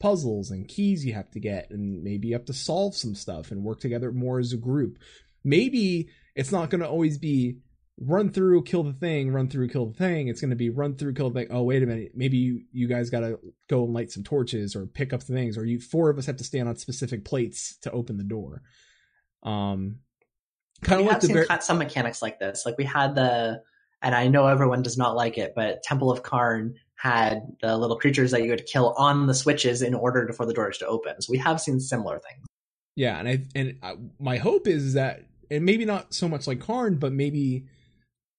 [0.00, 3.50] puzzles and keys you have to get, and maybe you have to solve some stuff
[3.50, 4.98] and work together more as a group.
[5.44, 7.58] Maybe it's not going to always be
[8.00, 10.28] run through, kill the thing, run through, kill the thing.
[10.28, 11.48] It's going to be run through, kill the thing.
[11.50, 12.12] Oh, wait a minute.
[12.14, 13.38] Maybe you, you guys got to
[13.68, 16.26] go and light some torches or pick up the things, or you four of us
[16.26, 18.62] have to stand on specific plates to open the door.
[19.42, 19.98] Um,
[20.82, 22.64] kind of like have the seen ver- some mechanics like this.
[22.64, 23.62] Like we had the,
[24.00, 27.96] and I know everyone does not like it, but Temple of Qarn had the little
[27.96, 30.78] creatures that you had to kill on the switches in order to, for the doors
[30.78, 31.20] to open.
[31.20, 32.46] So we have seen similar things.
[32.94, 36.58] Yeah, and I and I, my hope is that, and maybe not so much like
[36.58, 37.66] Qarn, but maybe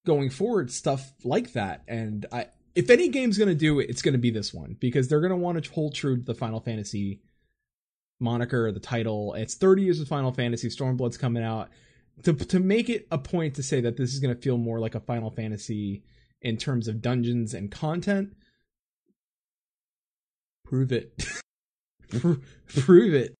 [0.05, 1.83] going forward, stuff like that.
[1.87, 4.75] And I, if any game's going to do it, it's going to be this one
[4.79, 7.21] because they're going to want to hold true to the Final Fantasy
[8.19, 9.33] moniker, the title.
[9.33, 10.69] It's 30 years of Final Fantasy.
[10.69, 11.69] Stormblood's coming out
[12.23, 14.79] to to make it a point to say that this is going to feel more
[14.79, 16.03] like a Final Fantasy
[16.41, 18.35] in terms of dungeons and content.
[20.65, 21.13] Prove it.
[22.09, 23.35] Prove it.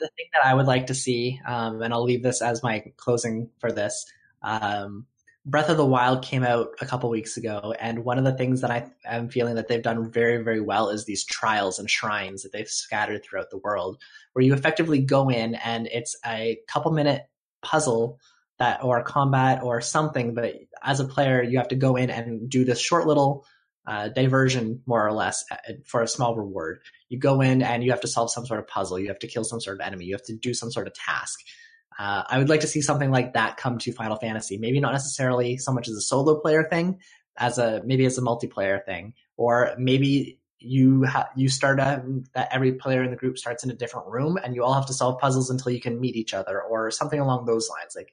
[0.00, 2.84] the thing that I would like to see, um, and I'll leave this as my
[2.96, 4.04] closing for this.
[4.42, 5.06] Um,
[5.48, 8.62] Breath of the Wild came out a couple weeks ago, and one of the things
[8.62, 12.42] that I am feeling that they've done very, very well is these trials and shrines
[12.42, 16.90] that they've scattered throughout the world, where you effectively go in and it's a couple
[16.90, 17.22] minute
[17.62, 18.18] puzzle
[18.58, 22.50] that or combat or something, but as a player, you have to go in and
[22.50, 23.46] do this short little
[23.86, 25.44] uh, diversion, more or less,
[25.84, 26.80] for a small reward.
[27.08, 28.98] You go in and you have to solve some sort of puzzle.
[28.98, 30.06] You have to kill some sort of enemy.
[30.06, 31.38] You have to do some sort of task
[31.98, 34.92] uh, i would like to see something like that come to final fantasy maybe not
[34.92, 36.98] necessarily so much as a solo player thing
[37.38, 42.02] as a maybe as a multiplayer thing or maybe you ha- you start a,
[42.34, 44.86] that every player in the group starts in a different room and you all have
[44.86, 48.12] to solve puzzles until you can meet each other or something along those lines like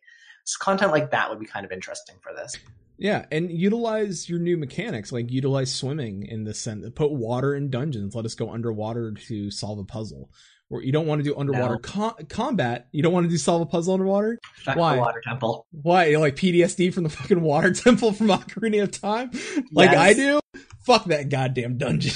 [0.60, 2.58] content like that would be kind of interesting for this
[2.98, 6.88] Yeah, and utilize your new mechanics, like utilize swimming in the sense.
[6.94, 8.14] Put water in dungeons.
[8.14, 10.30] Let us go underwater to solve a puzzle.
[10.74, 11.80] Or you don't want to do underwater No.
[11.80, 12.88] co- combat.
[12.92, 14.40] You don't want to do solve a puzzle underwater.
[14.66, 14.96] Fuck Why?
[14.96, 16.06] the water temple Why?
[16.06, 19.30] You like PTSD from the fucking water temple from Ocarina of Time,
[19.72, 19.98] like Yes.
[20.00, 20.40] I do.
[20.86, 22.14] Fuck that goddamn dungeon.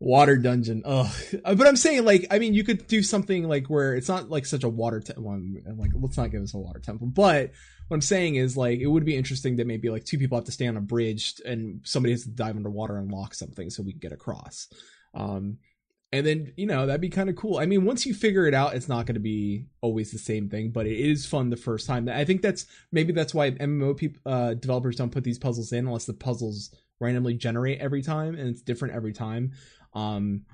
[0.00, 0.82] water dungeon.
[0.84, 1.12] Ugh.
[1.44, 4.30] Uh, But I'm saying, like, I mean, you could do something like where it's not
[4.30, 5.00] like such a water.
[5.00, 5.42] Te- well,
[5.76, 7.08] like, let's not give us a water temple.
[7.08, 7.50] But
[7.88, 10.44] what I'm saying is, like, it would be interesting that maybe like two people have
[10.44, 13.82] to stay on a bridge and somebody has to dive underwater and lock something so
[13.82, 14.68] we can get across.
[15.14, 15.58] Um,
[16.10, 17.58] and then you know that'd be kind of cool.
[17.58, 20.48] I mean, once you figure it out, it's not going to be always the same
[20.48, 22.08] thing, but it is fun the first time.
[22.08, 25.86] I think that's maybe that's why MMO peop uh, developers don't put these puzzles in
[25.86, 29.52] unless the puzzles randomly generate every time and it's different every time.
[29.94, 30.44] Um,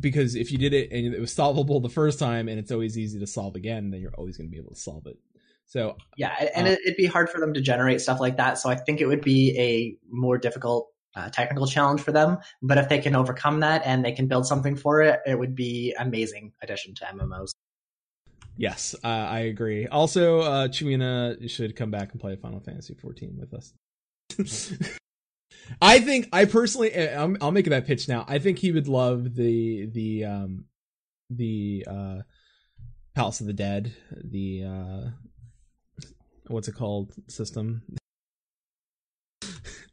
[0.00, 2.96] because if you did it and it was solvable the first time and it's always
[2.96, 5.18] easy to solve again, then you're always going to be able to solve it.
[5.66, 8.58] So Yeah, and Uh, it'd be hard for them to generate stuff like that.
[8.58, 12.38] So I think it would be a more difficult uh, technical challenge for them.
[12.62, 15.54] But if they can overcome that and they can build something for it, it would
[15.54, 17.50] be amazing addition to MMOs.
[18.56, 19.86] yes, uh, I agree.
[19.86, 23.74] Also, uh, Chuina should come back and play Final Fantasy 14 with us.
[25.80, 28.24] I think I personally, uh, I'm, I'll make that pitch now.
[28.28, 30.64] I think he would love the the um
[31.30, 32.18] the uh
[33.14, 35.10] Palace of the Dead, the uh
[36.48, 37.82] what's it called system.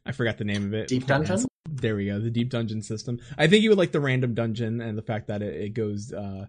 [0.06, 0.88] I forgot the name of it.
[0.88, 1.44] Deep Dungeon?
[1.68, 2.18] There we go.
[2.18, 3.20] The deep dungeon system.
[3.38, 6.12] I think you would like the random dungeon and the fact that it, it goes
[6.12, 6.46] uh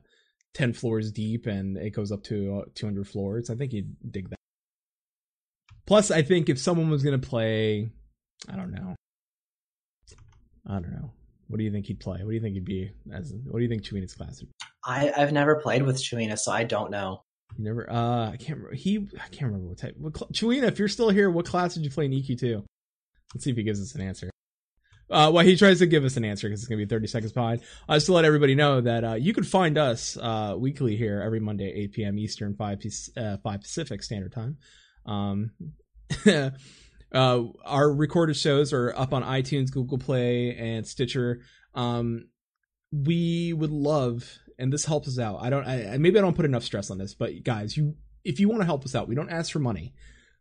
[0.53, 3.49] 10 floors deep and it goes up to uh, 200 floors.
[3.49, 4.37] I think you'd dig that.
[5.85, 7.89] Plus, I think if someone was going to play,
[8.49, 8.95] I don't know.
[10.67, 11.11] I don't know.
[11.47, 12.19] What do you think he'd play?
[12.21, 13.33] What do you think he'd be as?
[13.45, 14.49] What do you think Chuina's class would?
[14.85, 17.23] I, I've never played with Chuina, so I don't know.
[17.57, 17.91] You never.
[17.91, 18.59] Uh, I can't.
[18.59, 18.73] remember.
[18.75, 19.07] He.
[19.15, 19.95] I can't remember what type.
[19.97, 22.63] What cl- Chuina, if you're still here, what class did you play in EQ2?
[23.33, 24.29] Let's see if he gives us an answer.
[25.09, 27.33] Uh, well, he tries to give us an answer because it's gonna be 30 seconds
[27.33, 27.61] behind.
[27.87, 31.21] Uh, just to let everybody know that uh, you can find us uh, weekly here
[31.21, 32.17] every Monday, 8 p.m.
[32.17, 34.57] Eastern, 5 P- uh, 5 Pacific Standard Time.
[35.05, 35.51] Um,
[36.25, 36.51] uh,
[37.65, 41.41] our recorded shows are up on iTunes, Google Play, and Stitcher.
[41.75, 42.29] Um,
[42.93, 45.39] we would love, and this helps us out.
[45.41, 45.65] I don't.
[45.65, 48.61] I, maybe I don't put enough stress on this, but guys, you if you want
[48.61, 49.93] to help us out, we don't ask for money.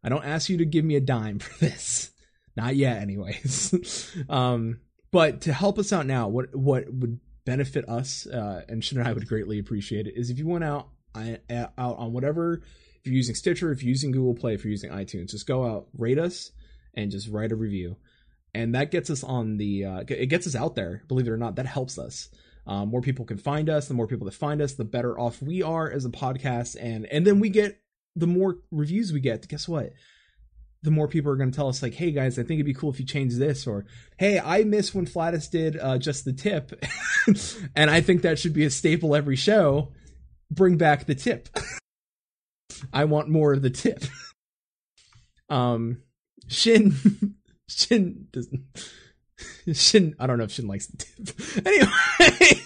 [0.03, 2.11] I don't ask you to give me a dime for this.
[2.57, 4.15] Not yet, anyways.
[4.29, 4.81] um,
[5.11, 9.09] but to help us out now, what what would benefit us, uh, and Shin and
[9.09, 12.63] I would greatly appreciate it, is if you went out I, out on whatever.
[13.03, 15.65] If you're using Stitcher, if you're using Google Play, if you're using iTunes, just go
[15.65, 16.53] out, rate us,
[16.95, 17.97] and just write a review,
[18.55, 19.85] and that gets us on the.
[19.85, 21.03] Uh, it gets us out there.
[21.09, 22.29] Believe it or not, that helps us.
[22.67, 23.89] Um, more people can find us.
[23.89, 27.07] The more people that find us, the better off we are as a podcast, and
[27.07, 27.81] and then we get
[28.15, 29.49] the more reviews we get.
[29.49, 29.93] Guess what?
[30.83, 32.75] The more people are going to tell us like hey guys i think it'd be
[32.75, 33.85] cool if you change this or
[34.19, 36.73] hey i miss when flatus did uh, just the tip.
[37.77, 39.93] And i think that should be a staple every show.
[40.51, 41.49] Bring back the tip.
[42.93, 44.05] I want more of the tip.
[45.49, 46.03] Um
[46.47, 46.95] shin
[47.69, 48.63] shin doesn't
[49.73, 51.67] shin i don't know if shin likes the tip.
[51.67, 52.63] Anyway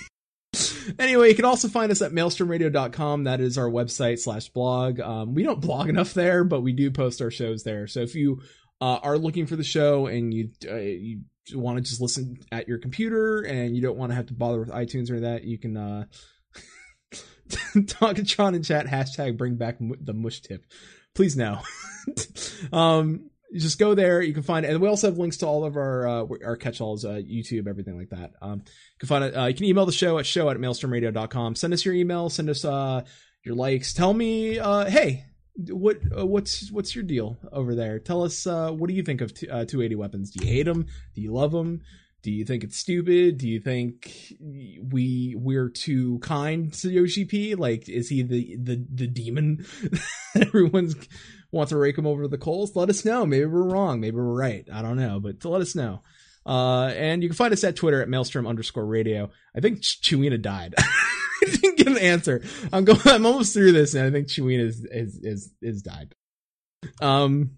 [0.98, 3.24] anyway, you can also find us at maelstromradio.com.
[3.24, 5.00] That is our website slash blog.
[5.00, 7.86] Um, we don't blog enough there, but we do post our shows there.
[7.86, 8.42] So if you
[8.80, 11.20] uh, are looking for the show and you uh, you
[11.54, 14.60] want to just listen at your computer and you don't want to have to bother
[14.60, 16.04] with iTunes or that, you can uh,
[17.86, 20.64] talk to Tron and chat hashtag bring back the mush tip.
[21.14, 21.60] Please no.
[22.72, 23.30] um,
[23.62, 24.22] just go there.
[24.22, 27.04] You can find, and we also have links to all of our uh, our catch-alls,
[27.04, 28.32] uh, YouTube, everything like that.
[28.42, 29.36] Um, you can find it.
[29.36, 31.54] Uh, you can email the show at show at maelstromradio.com.
[31.54, 32.28] Send us your email.
[32.30, 33.02] Send us uh,
[33.44, 33.92] your likes.
[33.92, 35.26] Tell me, uh, hey,
[35.68, 37.98] what uh, what's what's your deal over there?
[37.98, 40.30] Tell us uh, what do you think of t- uh, 280 weapons?
[40.30, 40.86] Do you hate them?
[41.14, 41.82] Do you love them?
[42.22, 43.36] Do you think it's stupid?
[43.36, 47.54] Do you think we we're too kind to Yoshi P?
[47.54, 49.66] Like, is he the the the demon?
[50.34, 50.96] Everyone's
[51.54, 52.74] wants to rake them over the coals.
[52.74, 53.24] Let us know.
[53.24, 54.00] Maybe we're wrong.
[54.00, 54.66] Maybe we're right.
[54.72, 56.02] I don't know, but to let us know.
[56.44, 59.30] Uh, and you can find us at Twitter at Maelstrom underscore radio.
[59.56, 60.74] I think Chewina died.
[60.78, 62.42] I didn't get an answer.
[62.72, 63.00] I'm going.
[63.06, 66.14] I'm almost through this, and I think Chewina is is is is died.
[67.00, 67.52] Um,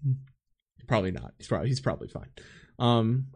[0.87, 1.33] probably not.
[1.37, 2.29] He's probably he's probably fine.
[2.79, 3.27] Um,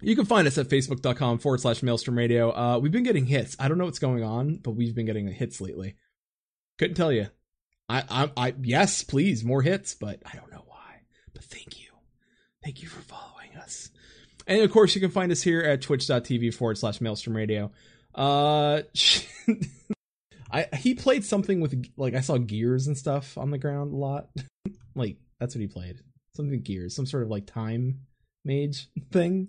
[0.00, 2.50] you can find us at facebook.com forward slash maelstrom radio.
[2.50, 3.56] Uh, we've been getting hits.
[3.58, 5.96] I don't know what's going on, but we've been getting hits lately.
[6.78, 7.28] Couldn't tell you.
[7.88, 11.02] I, I, I, yes, please, more hits, but I don't know why.
[11.32, 11.90] But thank you.
[12.62, 13.90] Thank you for following us.
[14.46, 17.70] And of course, you can find us here at twitch.tv forward slash maelstrom radio.
[18.14, 18.82] Uh,
[20.50, 23.96] I, he played something with, like, I saw gears and stuff on the ground a
[23.96, 24.28] lot.
[24.94, 26.00] like, that's what he played.
[26.36, 28.00] Something gears, some sort of like time
[28.44, 29.48] mage thing.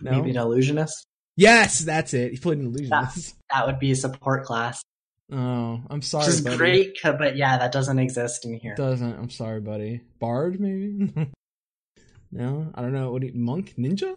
[0.00, 0.12] No?
[0.12, 1.06] Maybe an illusionist.
[1.36, 2.32] Yes, that's it.
[2.32, 2.90] He played an illusionist.
[2.90, 4.82] That, that would be a support class.
[5.30, 6.56] Oh, I'm sorry, Which is buddy.
[6.56, 8.74] great, but yeah, that doesn't exist in here.
[8.76, 9.12] Doesn't.
[9.18, 10.00] I'm sorry, buddy.
[10.18, 11.12] Bard, maybe.
[12.32, 13.10] no, I don't know.
[13.12, 14.16] What do you, monk ninja?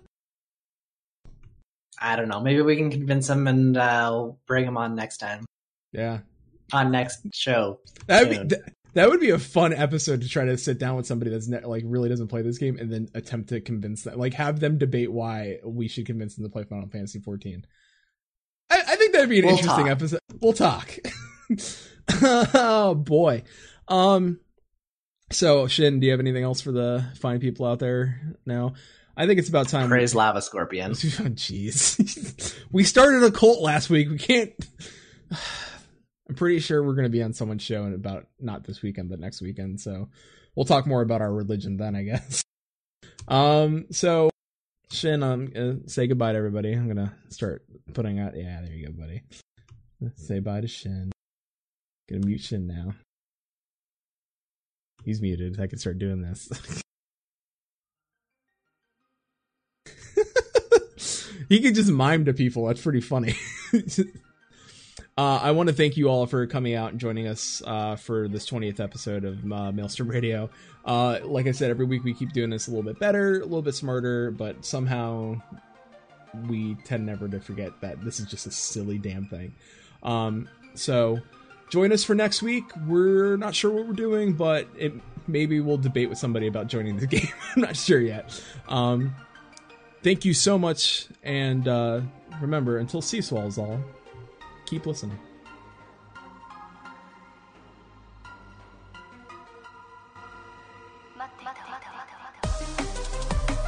[1.99, 2.39] I don't know.
[2.39, 5.45] Maybe we can convince him and uh, bring him on next time.
[5.91, 6.19] Yeah,
[6.71, 7.79] On next show.
[8.07, 8.49] that would be Soon.
[8.49, 8.61] th-
[8.93, 11.65] that would be a fun episode to try to sit down with somebody that's ne-
[11.65, 14.77] like really doesn't play this game and then attempt to convince them, like have them
[14.77, 17.65] debate why we should convince them to play Final Fantasy 14.
[19.21, 19.91] I be an We'll interesting talk.
[19.91, 20.19] episode.
[20.39, 20.97] We'll talk.
[22.53, 23.43] oh boy.
[23.87, 24.39] Um.
[25.31, 28.73] So Shin, do you have anything else for the fine people out there now?
[29.15, 29.83] I think it's about time.
[29.83, 30.91] we- Praise Lava Scorpion.
[30.91, 32.55] Oh, Jeez.
[32.71, 34.09] we started a cult last week.
[34.09, 34.53] We can't.
[36.29, 39.09] I'm pretty sure we're going to be on someone's show in about not this weekend,
[39.09, 39.81] but next weekend.
[39.81, 40.07] So
[40.55, 42.41] we'll talk more about our religion then, I guess.
[43.27, 43.85] Um.
[43.91, 44.30] So
[44.91, 46.73] Shin, um, uh, say goodbye to everybody.
[46.73, 47.63] I'm gonna start
[47.93, 48.35] putting out.
[48.35, 49.23] Yeah, there you go, buddy.
[50.15, 51.11] Say bye to Shin.
[52.09, 52.93] Gonna mute Shin now.
[55.05, 55.59] He's muted.
[55.61, 56.49] I can start doing this.
[61.49, 62.65] he could just mime to people.
[62.67, 63.35] That's pretty funny.
[65.17, 68.27] uh, I want to thank you all for coming out and joining us uh, for
[68.27, 70.49] this 20th episode of uh, Maelstrom Radio.
[70.85, 73.43] Uh, like I said, every week we keep doing this a little bit better, a
[73.43, 75.35] little bit smarter, but somehow
[76.47, 79.53] we tend never to forget that this is just a silly damn thing.
[80.01, 81.19] Um, so
[81.69, 82.63] join us for next week.
[82.87, 84.93] We're not sure what we're doing, but it
[85.27, 87.27] maybe we'll debate with somebody about joining the game.
[87.55, 88.41] I'm not sure yet.
[88.67, 89.13] Um,
[90.03, 92.01] thank you so much, and uh,
[92.39, 93.79] remember, until Seaswall is all,
[94.71, 95.19] keep listening.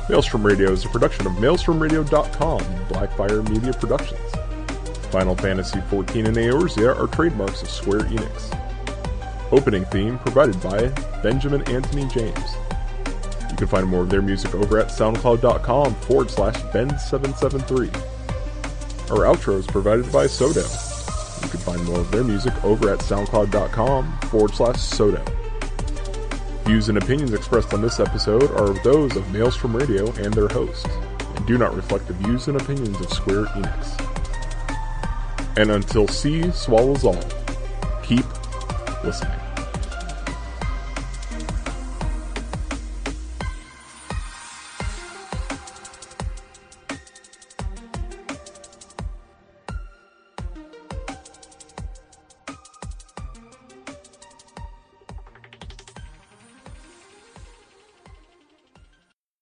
[0.10, 4.20] Maelstrom Radio is a production of MaelstromRadio.com Blackfire Media Productions.
[5.12, 8.58] Final Fantasy XIV and Eorzea are trademarks of Square Enix.
[9.51, 10.88] Opening theme provided by
[11.22, 12.56] Benjamin Anthony James.
[13.49, 17.93] You can find more of their music over at soundcloud.com forward slash Ben773.
[19.12, 20.93] Our outro is provided by Sodo.
[21.44, 25.24] You can find more of their music over at soundcloud.com forward slash Sodo.
[26.66, 30.88] Views and opinions expressed on this episode are those of Maelstrom Radio and their hosts,
[31.36, 34.00] and do not reflect the views and opinions of Square Enix.
[35.58, 37.22] And until sea swallows all,
[38.02, 38.26] keep
[39.04, 39.43] listening.